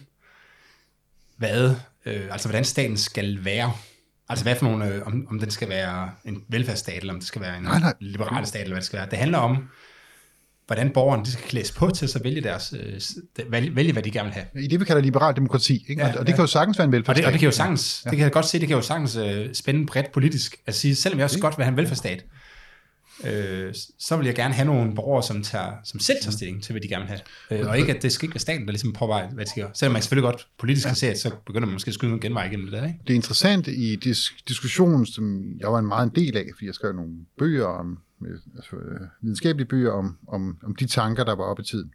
[1.38, 1.76] hvad,
[2.06, 3.72] øh, altså hvordan staten skal være.
[4.30, 7.28] Altså hvad for nogle, øh, om, om den skal være en velfærdsstat, eller om det
[7.28, 7.94] skal være en Nej, nej.
[8.00, 9.10] liberal stat, eller hvad det skal være.
[9.10, 9.58] Det handler om,
[10.70, 14.04] hvordan borgerne de skal klædes på til at så vælge, deres, øh, vælge, vælge, hvad
[14.04, 14.64] de gerne vil have.
[14.64, 15.86] I det, vi kalder liberalt demokrati.
[15.90, 16.02] Ikke?
[16.02, 16.36] Ja, og, og det ja.
[16.36, 17.24] kan jo sagtens være en Og velfærdsstat.
[17.24, 18.10] det, og det kan jo sagtens, ja.
[18.10, 20.56] det kan jeg godt se, det kan jo sagtens øh, spænde bredt politisk.
[20.66, 22.26] At sige, selvom jeg også godt vil have en velfærdsstat,
[23.24, 26.74] øh, så vil jeg gerne have nogle borgere, som, tager, som selv tager stilling til,
[26.74, 27.62] hvad de gerne vil have.
[27.64, 29.64] Øh, og ikke, at det skal ikke være staten, der ligesom påvejer, hvad de skal
[29.64, 29.72] gøre.
[29.74, 32.22] Selvom man selvfølgelig godt politisk kan se, at så begynder man måske at skyde nogle
[32.22, 33.00] genvej igennem det der, ikke?
[33.08, 36.74] det interessante i dis- diskussionen, som jeg var en meget en del af, fordi jeg
[36.74, 41.36] skrev nogle bøger om, øh, altså, øh, videnskabelige bøger om, om, om de tanker, der
[41.36, 41.94] var oppe i tiden.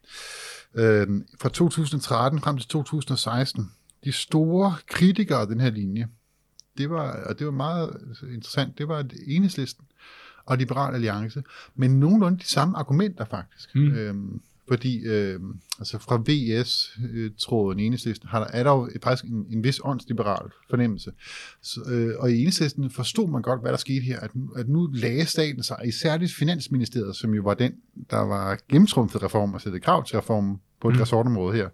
[0.74, 1.06] Øh,
[1.40, 3.72] fra 2013 frem til 2016,
[4.04, 6.08] de store kritikere af den her linje,
[6.78, 9.84] det var, og det var meget interessant, det var enhedslisten
[10.46, 11.44] og Liberal Alliance,
[11.74, 13.74] men nogenlunde de samme argumenter faktisk.
[13.74, 13.92] Mm.
[13.92, 15.40] Øhm, fordi øh,
[15.78, 20.50] altså fra VS-tråden i enhedslisten har der, er der jo faktisk en, en vis åndsliberal
[20.70, 21.12] fornemmelse.
[21.62, 24.68] Så, øh, og i enhedslisten forstod man godt, hvad der skete her, at, nu- at
[24.68, 27.72] nu lagde staten sig, især det finansministeriet, som jo var den,
[28.10, 31.00] der var gennemtrumfet reform og sætte krav til reformen på et mm.
[31.00, 31.68] resortområde her,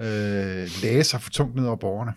[0.00, 2.12] øh, lagde sig for tungt ned over borgerne.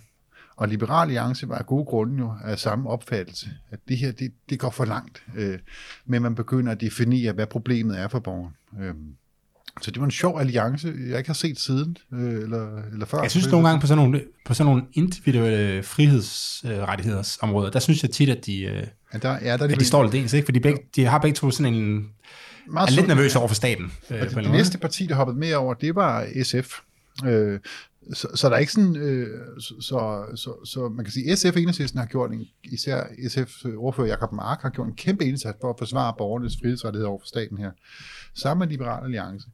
[0.58, 4.34] Og Liberal Alliance var af gode grunde jo af samme opfattelse, at det her, det,
[4.50, 5.24] det går for langt.
[5.36, 5.60] Øh,
[6.06, 8.56] men man begynder at definere, hvad problemet er for borgeren.
[8.82, 8.93] Øh,
[9.82, 13.21] så det var en sjov alliance, jeg ikke har set siden, øh, eller, eller før.
[13.21, 18.11] Jeg synes nogle gange på sådan nogle, på sådan nogle individuelle frihedsrettighedsområder, der synes jeg
[18.11, 20.45] tit, at de, øh, Ja, der, ja, der er at de står lidt ens, ikke?
[20.45, 22.09] Fordi begge, de har begge to sådan en,
[22.67, 23.07] meget er lidt sundt.
[23.07, 23.91] nervøse over for staten.
[24.11, 24.51] Øh, Og det måde.
[24.51, 26.80] næste parti, der hoppede mere over, det var SF.
[27.26, 27.59] Øh,
[28.13, 29.28] så, så der er ikke sådan, øh,
[29.59, 33.03] så, så, så, så man kan sige, at SF og Enhedslisten har gjort en, især
[33.03, 37.19] SF's ordfører Jakob Mark har gjort en kæmpe indsats for at forsvare borgernes frihedsrettigheder over
[37.19, 37.71] for staten her.
[38.36, 39.48] Sammen med Liberal Alliance.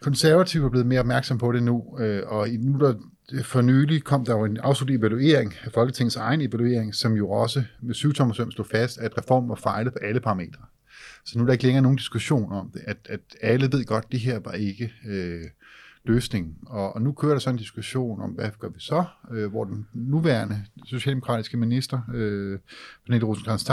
[0.00, 2.94] Konservative er blevet mere opmærksom på det nu, øh, og i- nu der
[3.32, 7.30] øh, for nylig kom der jo en afsluttet evaluering af Folketingets egen evaluering, som jo
[7.30, 10.62] også med syvtommersøm slog fast, at reformen var fejlet på alle parametre.
[11.24, 14.04] Så nu er der ikke længere nogen diskussion om det, at, at alle ved godt,
[14.04, 15.40] at det her var ikke øh,
[16.04, 16.54] løsningen.
[16.66, 19.64] Og, og nu kører der så en diskussion om, hvad gør vi så, øh, hvor
[19.64, 22.58] den nuværende socialdemokratiske minister, øh,
[23.06, 23.70] Pernille rosenkrantz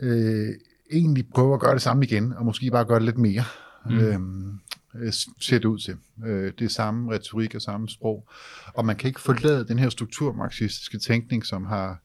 [0.00, 0.48] øh,
[0.92, 3.44] egentlig prøver at gøre det samme igen, og måske bare gøre det lidt mere.
[3.90, 3.98] Mm.
[3.98, 4.58] Øhm,
[4.94, 5.96] øh, ser det ud til.
[6.26, 8.28] Øh, det er samme retorik og samme sprog.
[8.74, 12.02] Og man kan ikke forlade den her strukturmarxistiske tænkning, som har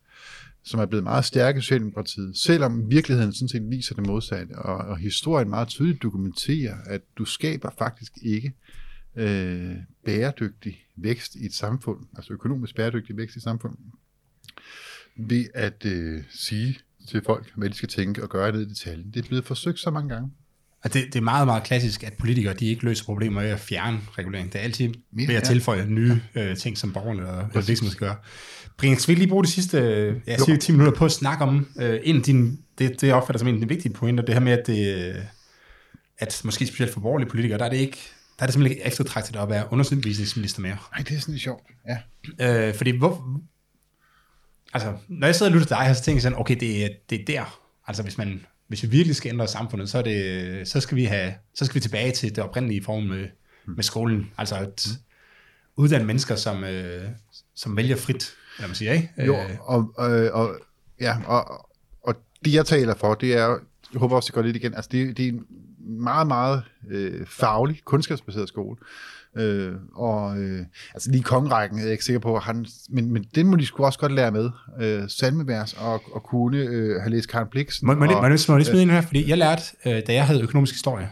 [0.66, 4.78] som er blevet meget stærk i Socialdemokratiet, selvom virkeligheden sådan set viser det modsatte, og,
[4.78, 8.54] og historien meget tydeligt dokumenterer, at du skaber faktisk ikke
[9.16, 9.76] øh,
[10.06, 13.78] bæredygtig vækst i et samfund, altså økonomisk bæredygtig vækst i et samfund,
[15.16, 16.80] ved at øh, sige
[17.10, 19.12] til folk, hvad de skal tænke og gøre ned i detaljen.
[19.14, 20.30] Det er blevet forsøgt så mange gange.
[20.84, 23.60] Og det, det er meget, meget klassisk, at politikere de ikke løser problemer ved at
[23.60, 24.54] fjerne regulering.
[24.54, 25.48] Det er altid Mere, ved at ja.
[25.48, 28.16] tilføje nye øh, ting, som borgerne og virksomheder skal gøre.
[28.78, 29.78] Brian, skal vi lige bruge de sidste
[30.28, 33.16] ja, cirka 10 minutter på at snakke om øh, en af dine, det, det jeg
[33.16, 35.16] opfatter som en af de vigtige pointer, det her med, at, det, øh,
[36.18, 37.98] at måske specielt for borgerlige politikere, der er det ikke
[38.40, 40.78] der er det simpelthen ikke eftertragtet at være undervisningsminister mere.
[40.96, 41.64] Nej, det er sådan lidt sjovt.
[42.40, 42.68] Ja.
[42.68, 43.40] Øh, fordi hvor,
[44.74, 46.92] altså, når jeg sidder og lytter til dig her, så tænker jeg sådan, okay, det,
[47.10, 47.60] det er der.
[47.88, 48.42] Altså, hvis man
[48.74, 51.76] hvis vi virkelig skal ændre samfundet, så, er det, så, skal vi have, så skal
[51.76, 53.28] vi tilbage til det oprindelige form med,
[53.66, 54.32] med skolen.
[54.38, 54.88] Altså at
[55.76, 57.04] uddanne mennesker, som, øh,
[57.56, 59.10] som vælger frit, eller man siger, ikke?
[59.18, 60.56] Jo, Øh, og, og, og,
[61.00, 61.70] ja, og,
[62.04, 62.16] og
[62.46, 63.58] det jeg taler for, det er,
[63.94, 65.34] jeg håber også, det går lidt igen, altså det, det er
[65.80, 68.78] meget, meget øh, faglig, kundskabsbaseret skole.
[69.38, 73.46] Øh, og øh, altså lige kongerækken er jeg ikke sikker på, han, men, men det
[73.46, 74.50] må de sgu også godt lære med.
[74.82, 77.82] Øh, salmevers og, og kunne øh, have læst Karen Blix.
[77.82, 79.02] Må, må, det, må, det, må det smide ind her?
[79.02, 81.10] Fordi jeg lærte, øh, da jeg havde økonomisk historie,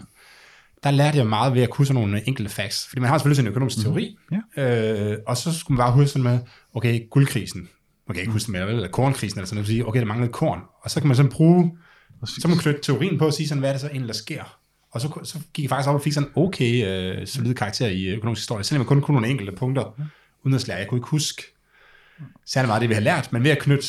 [0.84, 2.88] der lærte jeg meget ved at kunne sådan nogle enkelte facts.
[2.88, 4.18] Fordi man har selvfølgelig en økonomisk teori,
[4.58, 5.12] Ja.
[5.12, 6.40] øh, og så skulle man bare huske sådan med,
[6.74, 7.68] okay, guldkrisen,
[8.08, 10.32] man kan ikke huske det mere, eller kornkrisen, eller sådan noget, sige, okay, der manglede
[10.32, 10.60] korn.
[10.84, 11.78] Og så kan man sådan bruge,
[12.26, 14.14] så kan man knytte teorien på og sige sådan, hvad er det så egentlig, der
[14.14, 14.58] sker?
[14.92, 17.88] Og så, så gik jeg faktisk op og fik sådan en okay øh, solid karakter
[17.88, 20.02] i økonomisk historie, selvom jeg kun kunne nogle enkelte punkter
[20.44, 20.80] udenrigslærer.
[20.80, 21.44] Jeg kunne ikke huske
[22.46, 23.88] særlig meget af det, vi har lært, men ved at knytte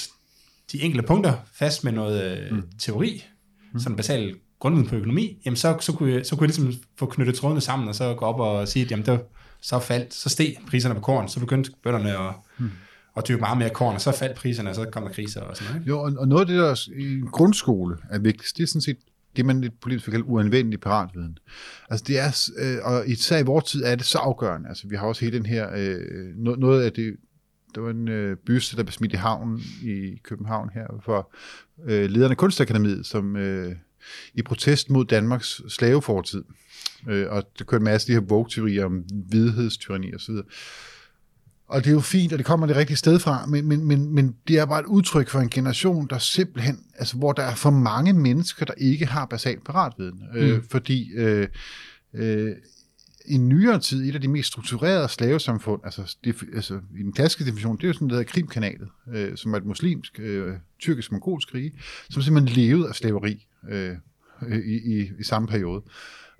[0.73, 2.63] de enkelte punkter fast med noget øh, mm.
[2.79, 3.25] teori,
[3.73, 3.81] mm.
[3.81, 7.07] sådan basal grundviden på økonomi, jamen så, så, kunne jeg, så kunne jeg ligesom få
[7.07, 9.19] knyttet trådene sammen, og så gå op og sige, at jamen der,
[9.61, 12.71] så faldt, så steg priserne på korn, så begyndte bønderne at, mm.
[13.17, 15.57] at dyrke meget mere korn, og så faldt priserne, og så kom der kriser og
[15.57, 15.81] sådan noget.
[15.81, 15.89] Ikke?
[15.89, 18.97] Jo, og, og noget af det, der i grundskole er vigtigst, det er sådan set
[19.37, 21.39] det, man lidt politisk vil kalde uanvendelig paratviden.
[21.91, 24.69] Altså det er, øh, og især i vores tid er det så afgørende.
[24.69, 27.17] Altså vi har også hele den her, øh, noget, noget af det,
[27.75, 31.35] der var en øh, byste, der blev smidt i havnen i København her, for
[31.85, 33.77] øh, lederne af Kunstakademiet, som øh,
[34.35, 36.45] i protest mod Danmarks slavefortid,
[37.09, 40.47] øh, og der kørte en masse af de her vogue om vidhedstyranni og så videre.
[41.73, 44.15] Og det er jo fint, og det kommer det rigtige sted fra, men, men, men,
[44.15, 47.55] men det er bare et udtryk for en generation, der simpelthen, altså hvor der er
[47.55, 50.23] for mange mennesker, der ikke har basal paratviden.
[50.33, 50.39] Mm.
[50.39, 51.49] Øh, fordi øh,
[52.15, 52.53] øh,
[53.27, 57.45] i nyere tid, et af de mest strukturerede slavesamfund, altså, det, altså i den klassiske
[57.45, 61.55] definition, det er jo sådan, der hedder Krimkanalet, øh, som er et muslimsk, øh, tyrkisk-mongolsk
[61.55, 61.73] rige,
[62.11, 63.97] som simpelthen levede af slaveri øh,
[64.49, 65.83] i, i, i samme periode.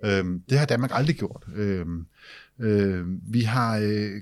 [0.05, 1.43] Øh, det har Danmark aldrig gjort.
[1.55, 1.85] Øh,
[2.59, 4.21] øh, vi har øh,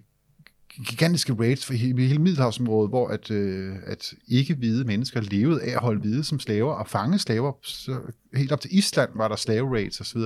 [0.86, 5.82] gigantiske raids for hele, hele Middelhavsområdet, hvor at, øh, at ikke-hvide mennesker levede af at
[5.82, 7.54] holde hvide som slaver og fange slaver.
[7.64, 7.98] Så
[8.36, 10.20] helt op til Island var der slave raids osv.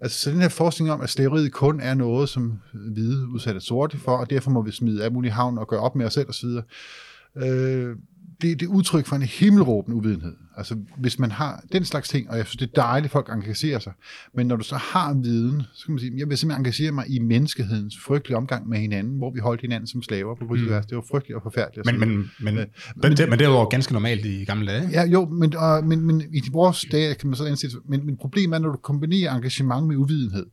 [0.00, 3.98] Altså, så den her forskning om, at slaveriet kun er noget, som hvide udsatte sorte
[3.98, 6.28] for, og derfor må vi smide af mulig havn og gøre op med os selv
[6.28, 6.48] osv.,
[7.36, 7.96] øh,
[8.42, 10.32] det, det er udtryk for en himmelråbende uvidenhed.
[10.56, 13.28] Altså, hvis man har den slags ting, og jeg synes, det er dejligt, at folk
[13.32, 13.92] engagerer sig,
[14.34, 17.04] men når du så har viden, så kan man sige, jeg vil simpelthen engagere mig
[17.08, 20.58] i menneskehedens frygtelige omgang med hinanden, hvor vi holdt hinanden som slaver på mm.
[20.58, 21.86] Det var frygteligt og forfærdeligt.
[21.86, 22.66] Men, men, men, men,
[23.02, 24.88] men, det, men det var ganske normalt i gamle dage.
[24.92, 28.16] Ja, jo, men, og, men, men i vores dage kan man så ansætte, men, men
[28.16, 30.46] problemet er, når du kombinerer engagement med uvidenhed,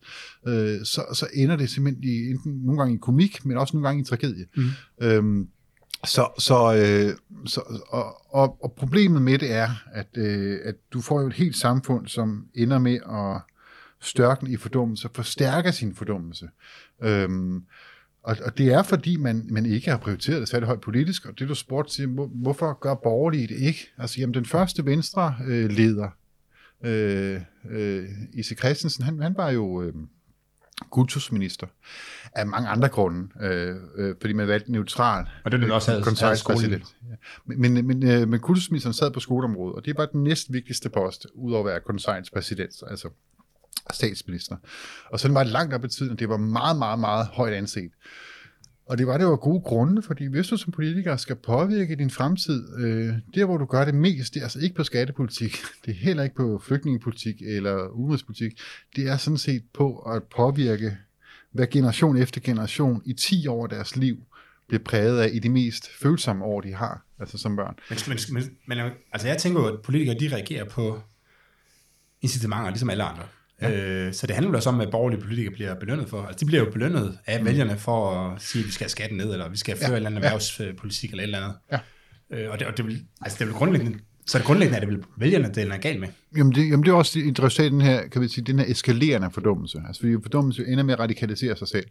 [0.47, 3.87] øh, så, så ender det simpelthen i, enten nogle gange i komik, men også nogle
[3.87, 4.45] gange i tragedie.
[4.57, 4.63] Mm.
[5.01, 5.47] Øhm,
[6.05, 11.01] så, så, øh, så og, og, og problemet med det er, at, øh, at du
[11.01, 13.41] får jo et helt samfund, som ender med at
[14.01, 16.49] størken i fordummelse, forstærker sin fordummelse.
[17.03, 17.63] Øhm,
[18.23, 21.39] og, og det er, fordi man, man ikke har prioriteret det særlig højt politisk, og
[21.39, 23.93] det du spurgte til, hvor, hvorfor gør borgerlige det ikke?
[23.97, 26.09] Altså, jamen, den første venstre øh, leder,
[26.83, 29.81] øh, øh, Ise Christensen, han, han var jo...
[29.81, 29.93] Øh,
[30.91, 31.67] kultusminister
[32.35, 35.25] af mange andre grunde, øh, øh, fordi man valgte neutral.
[35.43, 36.83] Og det er også havde, havde skolen.
[37.45, 40.89] Men, men, men, øh, men kultusministeren sad på skoleområdet, og det var den næst vigtigste
[40.89, 43.09] post, udover at være konsejns præsident, altså
[43.93, 44.55] statsminister.
[45.09, 47.53] Og så var det langt op i tiden, og det var meget, meget, meget højt
[47.53, 47.91] anset.
[48.85, 52.09] Og det var det jo gode grunde, fordi hvis du som politiker skal påvirke din
[52.09, 55.91] fremtid, øh, der hvor du gør det mest, det er altså ikke på skattepolitik, det
[55.91, 58.61] er heller ikke på flygtningepolitik eller udenrigspolitik,
[58.95, 60.97] det er sådan set på at påvirke,
[61.51, 64.17] hvad generation efter generation i 10 år af deres liv
[64.67, 67.75] bliver præget af i de mest følsomme år, de har, altså som børn.
[67.89, 71.01] Men, men, men, men altså jeg tænker jo, at politikere de reagerer på
[72.21, 73.23] incitamenter, ligesom alle andre.
[73.63, 74.05] Ja.
[74.05, 76.21] Øh, så det handler også om, at borgerlige politikere bliver belønnet for.
[76.21, 77.45] Altså, de bliver jo belønnet af mm.
[77.45, 79.91] vælgerne for at sige, at vi skal have skatten ned, eller vi skal føre ja.
[79.91, 81.57] en eller anden erhvervspolitik, eller et eller andet.
[81.71, 81.79] Ja.
[82.31, 84.89] Øh, og det, og det, vil, altså, det vil grundlæggende så det grundlæggende er det
[84.89, 86.07] vel vælgerne, det er galt med?
[86.37, 89.31] Jamen det, jamen det er også interessant, den her, kan vi sige, den her eskalerende
[89.31, 89.81] fordummelse.
[89.87, 91.85] Altså fordi fordummelse ender med at radikalisere sig selv.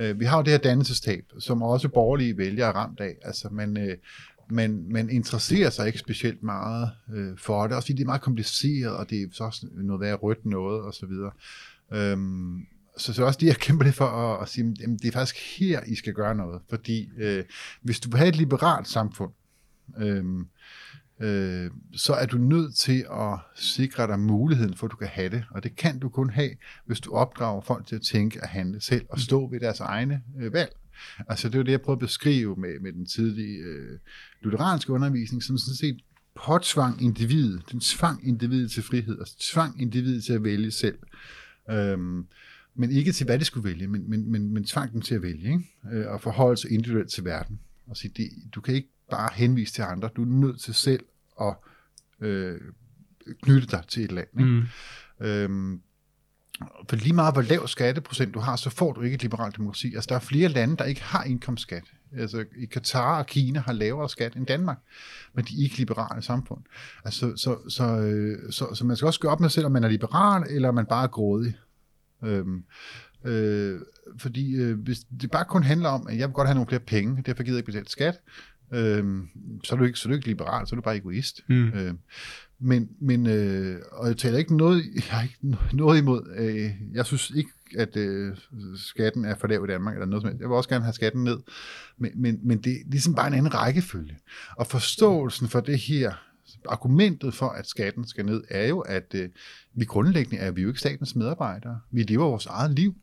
[0.00, 3.14] Uh, vi har jo det her dannelsestab, som også borgerlige vælgere er ramt af.
[3.22, 3.92] Altså man, uh,
[4.50, 8.22] man, man interesserer sig ikke specielt meget øh, for det, også fordi det er meget
[8.22, 11.30] kompliceret, og det er så også noget værd rødt noget, og så videre.
[11.92, 12.66] Øhm,
[12.96, 15.58] så, så også det, jeg kæmper det for at, at sige, at det er faktisk
[15.58, 16.62] her, I skal gøre noget.
[16.68, 17.44] Fordi øh,
[17.82, 19.32] hvis du vil have et liberalt samfund,
[19.98, 20.24] øh,
[21.20, 25.28] øh, så er du nødt til at sikre dig muligheden for, at du kan have
[25.28, 25.44] det.
[25.50, 26.50] Og det kan du kun have,
[26.86, 30.22] hvis du opdrager folk til at tænke og handle selv, og stå ved deres egne
[30.40, 30.76] øh, valg.
[31.28, 33.98] Altså det er jo det, jeg prøver at beskrive med, med den tidlige øh,
[34.40, 36.00] lutheranske undervisning, som sådan set
[36.34, 40.98] påtvang individet, den tvang individet til frihed, og tvang individet til at vælge selv.
[41.70, 42.26] Øhm,
[42.74, 45.22] men ikke til, hvad de skulle vælge, men, men, men, men tvang dem til at
[45.22, 45.64] vælge, ikke?
[45.92, 47.60] Øh, og forholde sig individuelt til verden.
[47.86, 51.04] Og sige, det, du kan ikke bare henvise til andre, du er nødt til selv
[51.40, 51.56] at
[52.20, 52.60] øh,
[53.42, 54.28] knytte dig til et land.
[54.40, 54.66] Ikke?
[55.20, 55.26] Mm.
[55.26, 55.80] Øhm,
[56.88, 59.94] for lige meget hvor lav skatteprocent du har, så får du ikke et liberalt demokrati.
[59.94, 61.84] Altså der er flere lande, der ikke har indkomstskat.
[62.16, 64.78] Altså i Katar og Kina har lavere skat end Danmark,
[65.34, 66.60] men de er ikke liberale samfund.
[67.04, 69.66] Altså, så, så, så, øh, så, så man skal også gøre op med sig selv,
[69.66, 71.54] om man er liberal, eller om man bare er grådig.
[72.24, 72.64] Øhm,
[73.24, 73.80] øh,
[74.18, 76.80] fordi øh, hvis det bare kun handler om, at jeg vil godt have nogle flere
[76.80, 78.20] penge, derfor gider jeg ikke betale skat,
[78.74, 79.22] øh,
[79.64, 81.40] så, er du ikke, så er du ikke liberal, så er du bare egoist.
[81.48, 81.68] Mm.
[81.68, 81.94] Øh,
[82.58, 87.06] men, men øh, og jeg taler ikke noget, jeg har ikke noget imod, øh, jeg
[87.06, 88.36] synes ikke, at øh,
[88.76, 90.40] skatten er for lav i Danmark, eller noget som helst.
[90.40, 91.38] Jeg vil også gerne have skatten ned,
[91.98, 94.18] men, men, men det er ligesom bare en anden rækkefølge.
[94.56, 96.12] Og forståelsen for det her,
[96.68, 99.28] argumentet for, at skatten skal ned, er jo, at øh,
[99.74, 101.80] vi grundlæggende er vi jo ikke statens medarbejdere.
[101.90, 102.94] Vi lever vores eget liv.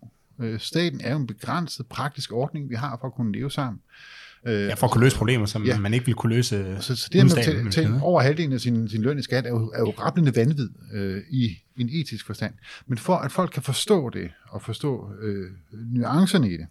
[0.41, 3.82] Øh, staten er jo en begrænset praktisk ordning, vi har for at kunne leve sammen.
[4.48, 5.80] Øh, ja, for at kunne løse problemer, som ja.
[5.80, 8.89] man ikke vil kunne løse Så, så det med at tage over halvdelen af sin,
[8.89, 12.54] sin løn i skat er jo, er jo rappelende vanvid øh, i en etisk forstand.
[12.88, 16.68] Men for at folk kan forstå det, og forstå øh, nuancerne i det,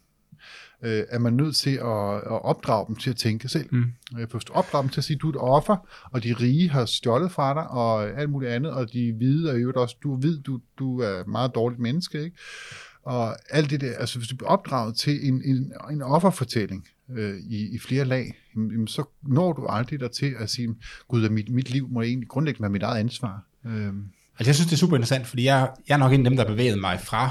[0.82, 3.68] øh, er man nødt til at, at opdrage dem til at tænke selv.
[3.70, 3.92] Mm.
[4.18, 6.84] Øh, opdrage dem til at sige, at du er et offer, og de rige har
[6.84, 10.38] stjålet fra dig, og alt muligt andet, og de hvide er jo også, du ved,
[10.38, 12.36] du, du er et meget dårligt menneske, ikke?
[13.02, 17.36] Og alt det der, altså hvis du bliver opdraget til en, en, en offerfortælling øh,
[17.38, 20.74] i, i flere lag, jamen, så når du aldrig der til at sige,
[21.08, 23.42] gud, mit, mit liv må egentlig grundlæggende være mit eget ansvar.
[23.66, 23.92] Øh.
[24.38, 26.36] Altså jeg synes, det er super interessant, fordi jeg, jeg er nok en af dem,
[26.36, 27.30] der bevæget mig fra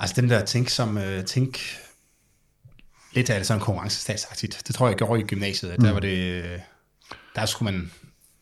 [0.00, 1.58] Altså dem der tænk som, øh, tænk
[3.12, 4.62] lidt af det sådan konkurrencestatsagtigt.
[4.66, 5.94] Det tror jeg, jeg gjorde i gymnasiet, at der mm.
[5.94, 6.44] var det,
[7.34, 7.90] der skulle man,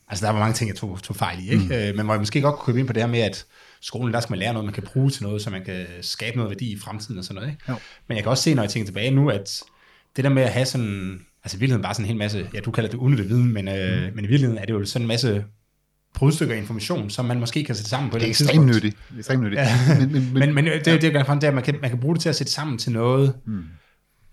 [0.08, 1.64] altså der var mange ting, jeg tog, tog fejl i, ikke?
[1.64, 1.72] Mm.
[1.72, 3.46] Øh, men hvor jeg måske godt kunne købe ind på det her med, at
[3.80, 6.36] skolen, der skal man lære noget, man kan bruge til noget, så man kan skabe
[6.36, 7.62] noget værdi i fremtiden og sådan noget, ikke?
[7.68, 7.74] Jo.
[8.08, 9.62] Men jeg kan også se, når jeg tænker tilbage nu, at
[10.16, 12.60] det der med at have sådan, altså i virkeligheden bare sådan en hel masse, ja,
[12.60, 14.16] du kalder det unødig viden, men, øh, mm.
[14.16, 15.44] men i virkeligheden er det jo sådan en masse
[16.14, 18.96] brudstykker af information, som man måske kan sætte sammen på det er ekstremt nyttigt.
[19.08, 19.60] Det er ekstremt nyttigt.
[19.60, 19.96] Ja.
[19.98, 22.00] men, men, men, men det, det, det, det, det er, at man kan, man kan
[22.00, 23.64] bruge det til at sætte sammen til noget, mm.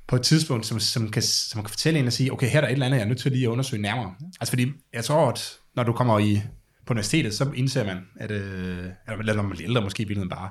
[0.07, 2.61] på et tidspunkt, som, som, kan, som kan fortælle en og sige, okay, her er
[2.61, 4.13] der et eller andet, jeg er nødt til lige at undersøge nærmere.
[4.39, 6.41] Altså fordi, jeg tror, at når du kommer i,
[6.85, 8.85] på universitetet, så indser man, at, øh,
[9.19, 10.49] eller når man bliver ældre måske i bare,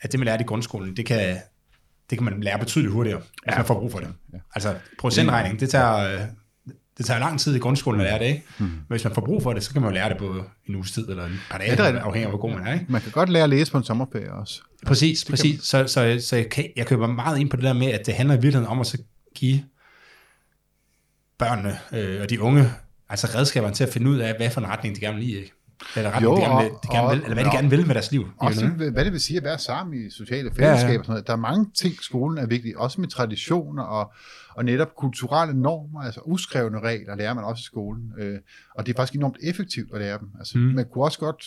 [0.00, 1.36] at det, man lærer i grundskolen, det kan,
[2.10, 3.56] det kan man lære betydeligt hurtigere, hvis ja.
[3.56, 4.08] man får brug for det.
[4.32, 4.38] Ja.
[4.54, 6.20] Altså procentregning, det tager øh,
[7.00, 8.42] det tager lang tid i grundskolen at lære det, ikke?
[8.58, 8.64] Mm.
[8.64, 10.74] Men hvis man får brug for det, så kan man jo lære det på en
[10.74, 12.72] uges tid eller en par dage, ja, det afhængig af, hvor god man er.
[12.72, 12.86] Ikke?
[12.88, 14.62] Man kan godt lære at læse på en sommerferie også.
[14.86, 15.60] Præcis, det præcis.
[15.62, 18.14] Så, så, så jeg, kan, jeg køber meget ind på det der med, at det
[18.14, 18.98] handler i virkeligheden om at så
[19.34, 19.64] give
[21.38, 22.70] børnene øh, og de unge
[23.10, 25.36] altså redskaberne til at finde ud af, hvad for en retning de gerne vil i,
[25.36, 25.52] ikke?
[25.96, 27.86] Eller retning, jo, de gerne vil, de gerne og, vil, eller hvad de gerne vil
[27.86, 28.28] med deres liv.
[28.36, 30.86] Også hvad det vil sige at være sammen i sociale fællesskaber.
[30.86, 30.98] Ja, ja.
[30.98, 31.26] Og sådan noget.
[31.26, 34.12] Der er mange ting, skolen er vigtig, også med traditioner og,
[34.54, 38.12] og netop kulturelle normer, altså uskrevne regler, lærer man også i skolen.
[38.18, 38.38] Øh,
[38.74, 40.28] og det er faktisk enormt effektivt at lære dem.
[40.38, 40.64] Altså, mm.
[40.64, 41.44] Man kunne også godt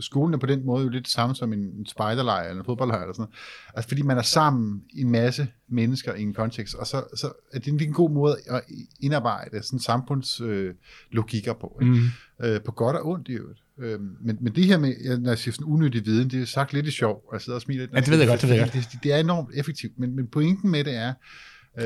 [0.00, 3.02] skolen er på den måde jo lidt det samme som en spejderlejr eller en fodboldlejr
[3.02, 3.34] eller sådan noget.
[3.74, 7.32] Altså fordi man er sammen i en masse mennesker i en kontekst, og så, så
[7.52, 8.62] er det en god måde at
[9.00, 11.78] indarbejde sådan samfundslogikker øh, på.
[11.82, 11.94] Ikke?
[11.94, 12.46] Mm.
[12.46, 13.60] Øh, på godt og ondt i øvrigt.
[13.78, 16.72] Øh, men, men det her med, når jeg siger sådan unødig viden, det er sagt
[16.72, 17.92] lidt i sjov, og jeg sidder og smiler lidt.
[17.92, 20.16] Ja, det ved jeg godt, det ved jeg det, det, det er enormt effektivt, men,
[20.16, 21.12] men pointen med det er,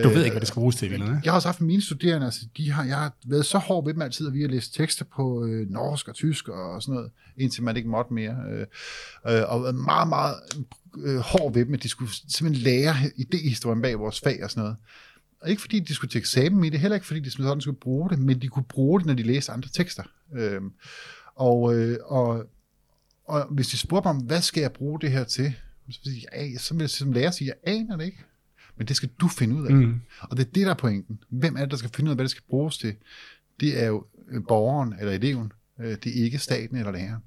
[0.03, 2.26] du ved ikke, hvad det skal bruges til, eller Jeg har også haft mine studerende,
[2.26, 4.74] altså, de har, jeg har været så hård ved dem altid, at vi har læst
[4.74, 8.36] tekster på øh, norsk og tysk og sådan noget, indtil man ikke måtte mere.
[8.51, 8.66] Øh,
[9.28, 10.34] øh, og været meget, meget
[10.99, 14.62] øh, hård ved dem, at de skulle simpelthen lære idehistorien bag vores fag og sådan
[14.62, 14.76] noget.
[15.41, 17.80] Og ikke fordi de skulle til eksamen i det, heller ikke fordi de sådan skulle
[17.80, 20.03] bruge det, men de kunne bruge det, når de læste andre tekster.
[20.34, 20.61] Øh,
[21.34, 22.45] og, øh, og,
[23.24, 25.55] og hvis de spurgte mig, hvad skal jeg bruge det her til?
[25.91, 28.24] Så vil jeg, så vil jeg som lærer sige, jeg aner det ikke.
[28.81, 29.74] Men det skal du finde ud af.
[29.74, 30.01] Mm.
[30.20, 31.18] Og det er det, der er pointen.
[31.28, 32.95] Hvem er det, der skal finde ud af, hvad det skal bruges til?
[33.61, 35.53] Det er jo øh, borgeren eller eleven.
[35.81, 37.22] Øh, det er ikke staten eller læreren.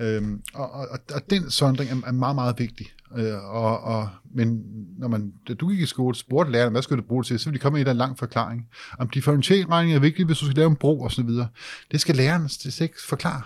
[0.00, 2.86] Øhm, og, og, og den sondring er, meget, meget vigtig.
[3.16, 4.64] Øh, og, og, men
[4.98, 7.38] når man, da du gik i skole, spurgte lærerne, hvad skal du bruge det til,
[7.38, 8.68] så vil de komme med en lang forklaring.
[8.98, 11.48] Om differentialregning er vigtigt, hvis du skal lave en bro og så videre.
[11.90, 13.42] Det skal læreren det skal ikke forklare.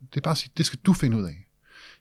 [0.00, 1.47] Det er bare at sige, det skal du finde ud af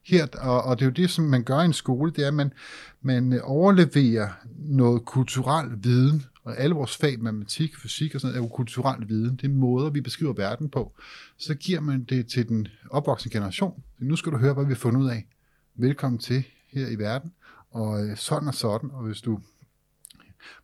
[0.07, 2.27] her, og, og det er jo det, som man gør i en skole, det er,
[2.27, 2.53] at man,
[3.01, 8.47] man overleverer noget kulturel viden, og alle vores fag, matematik, fysik og sådan noget, er
[8.47, 9.35] jo kulturel viden.
[9.35, 10.95] Det er måder, vi beskriver verden på.
[11.37, 13.83] Så giver man det til den opvoksende generation.
[13.99, 15.27] Nu skal du høre, hvad vi har fundet ud af.
[15.75, 17.33] Velkommen til her i verden,
[17.71, 19.39] og øh, sådan og sådan, og hvis du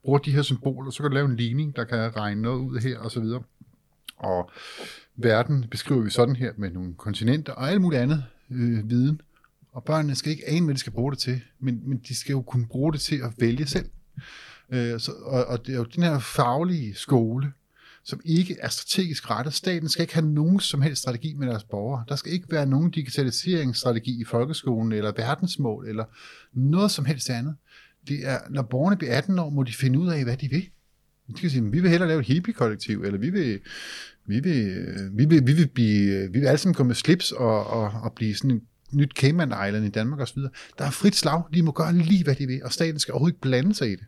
[0.03, 2.79] bruger de her symboler, så kan du lave en ligning, der kan regne noget ud
[2.79, 3.43] her, og så videre.
[4.17, 4.51] Og
[5.15, 9.21] verden beskriver vi sådan her med nogle kontinenter og alt muligt andet øh, viden.
[9.73, 12.31] Og børnene skal ikke ane, hvad de skal bruge det til, men, men de skal
[12.31, 13.89] jo kunne bruge det til at vælge selv.
[14.69, 17.51] Øh, så, og, og det er jo den her faglige skole,
[18.03, 19.53] som ikke er strategisk rettet.
[19.53, 22.03] Staten skal ikke have nogen som helst strategi med deres borgere.
[22.09, 26.05] Der skal ikke være nogen digitaliseringsstrategi i folkeskolen, eller verdensmål, eller
[26.53, 27.55] noget som helst andet.
[28.07, 30.69] Det er, når borgerne bliver 18 år, må de finde ud af, hvad de vil.
[31.27, 33.59] De kan sige, vi vil hellere lave et hippie-kollektiv, eller vi vil,
[34.25, 36.95] vi vil, øh, vi vil, vi vil, blive, øh, vi vil alle sammen komme med
[36.95, 38.61] slips og, og, og blive sådan en
[38.93, 40.39] nyt Cayman Island i Danmark osv.
[40.77, 43.33] Der er frit slag, de må gøre lige, hvad de vil, og staten skal overhovedet
[43.33, 44.05] ikke blande sig i det.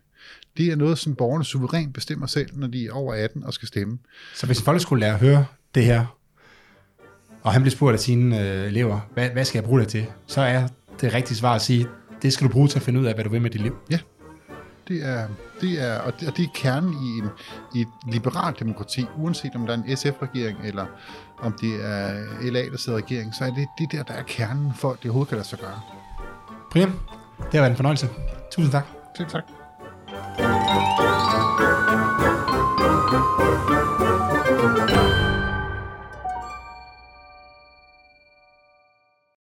[0.57, 3.67] Det er noget, som borgerne suverænt bestemmer selv, når de er over 18 og skal
[3.67, 3.97] stemme.
[4.35, 5.43] Så hvis en folkeskolelærer hører
[5.75, 6.17] det her,
[7.41, 10.05] og han bliver spurgt af sine øh, elever, hvad, hvad skal jeg bruge det til?
[10.27, 10.67] Så er
[11.01, 11.87] det rigtige svar at sige,
[12.21, 13.75] det skal du bruge til at finde ud af, hvad du vil med dit liv.
[13.91, 13.99] Ja,
[14.87, 15.27] det er,
[15.61, 17.29] det er, og, det, og det er kernen i, en,
[17.73, 20.85] i et liberalt demokrati, uanset om der er en SF-regering, eller
[21.41, 24.23] om det er LA, der sidder i regering, så er det det der, der er
[24.23, 25.81] kernen for, at det overhovedet kan lade sig gøre.
[26.71, 26.89] Brian,
[27.37, 28.09] det har været en fornøjelse.
[28.51, 28.85] Tusind tak.
[29.17, 29.43] Selv tak.
[33.07, 33.74] thank you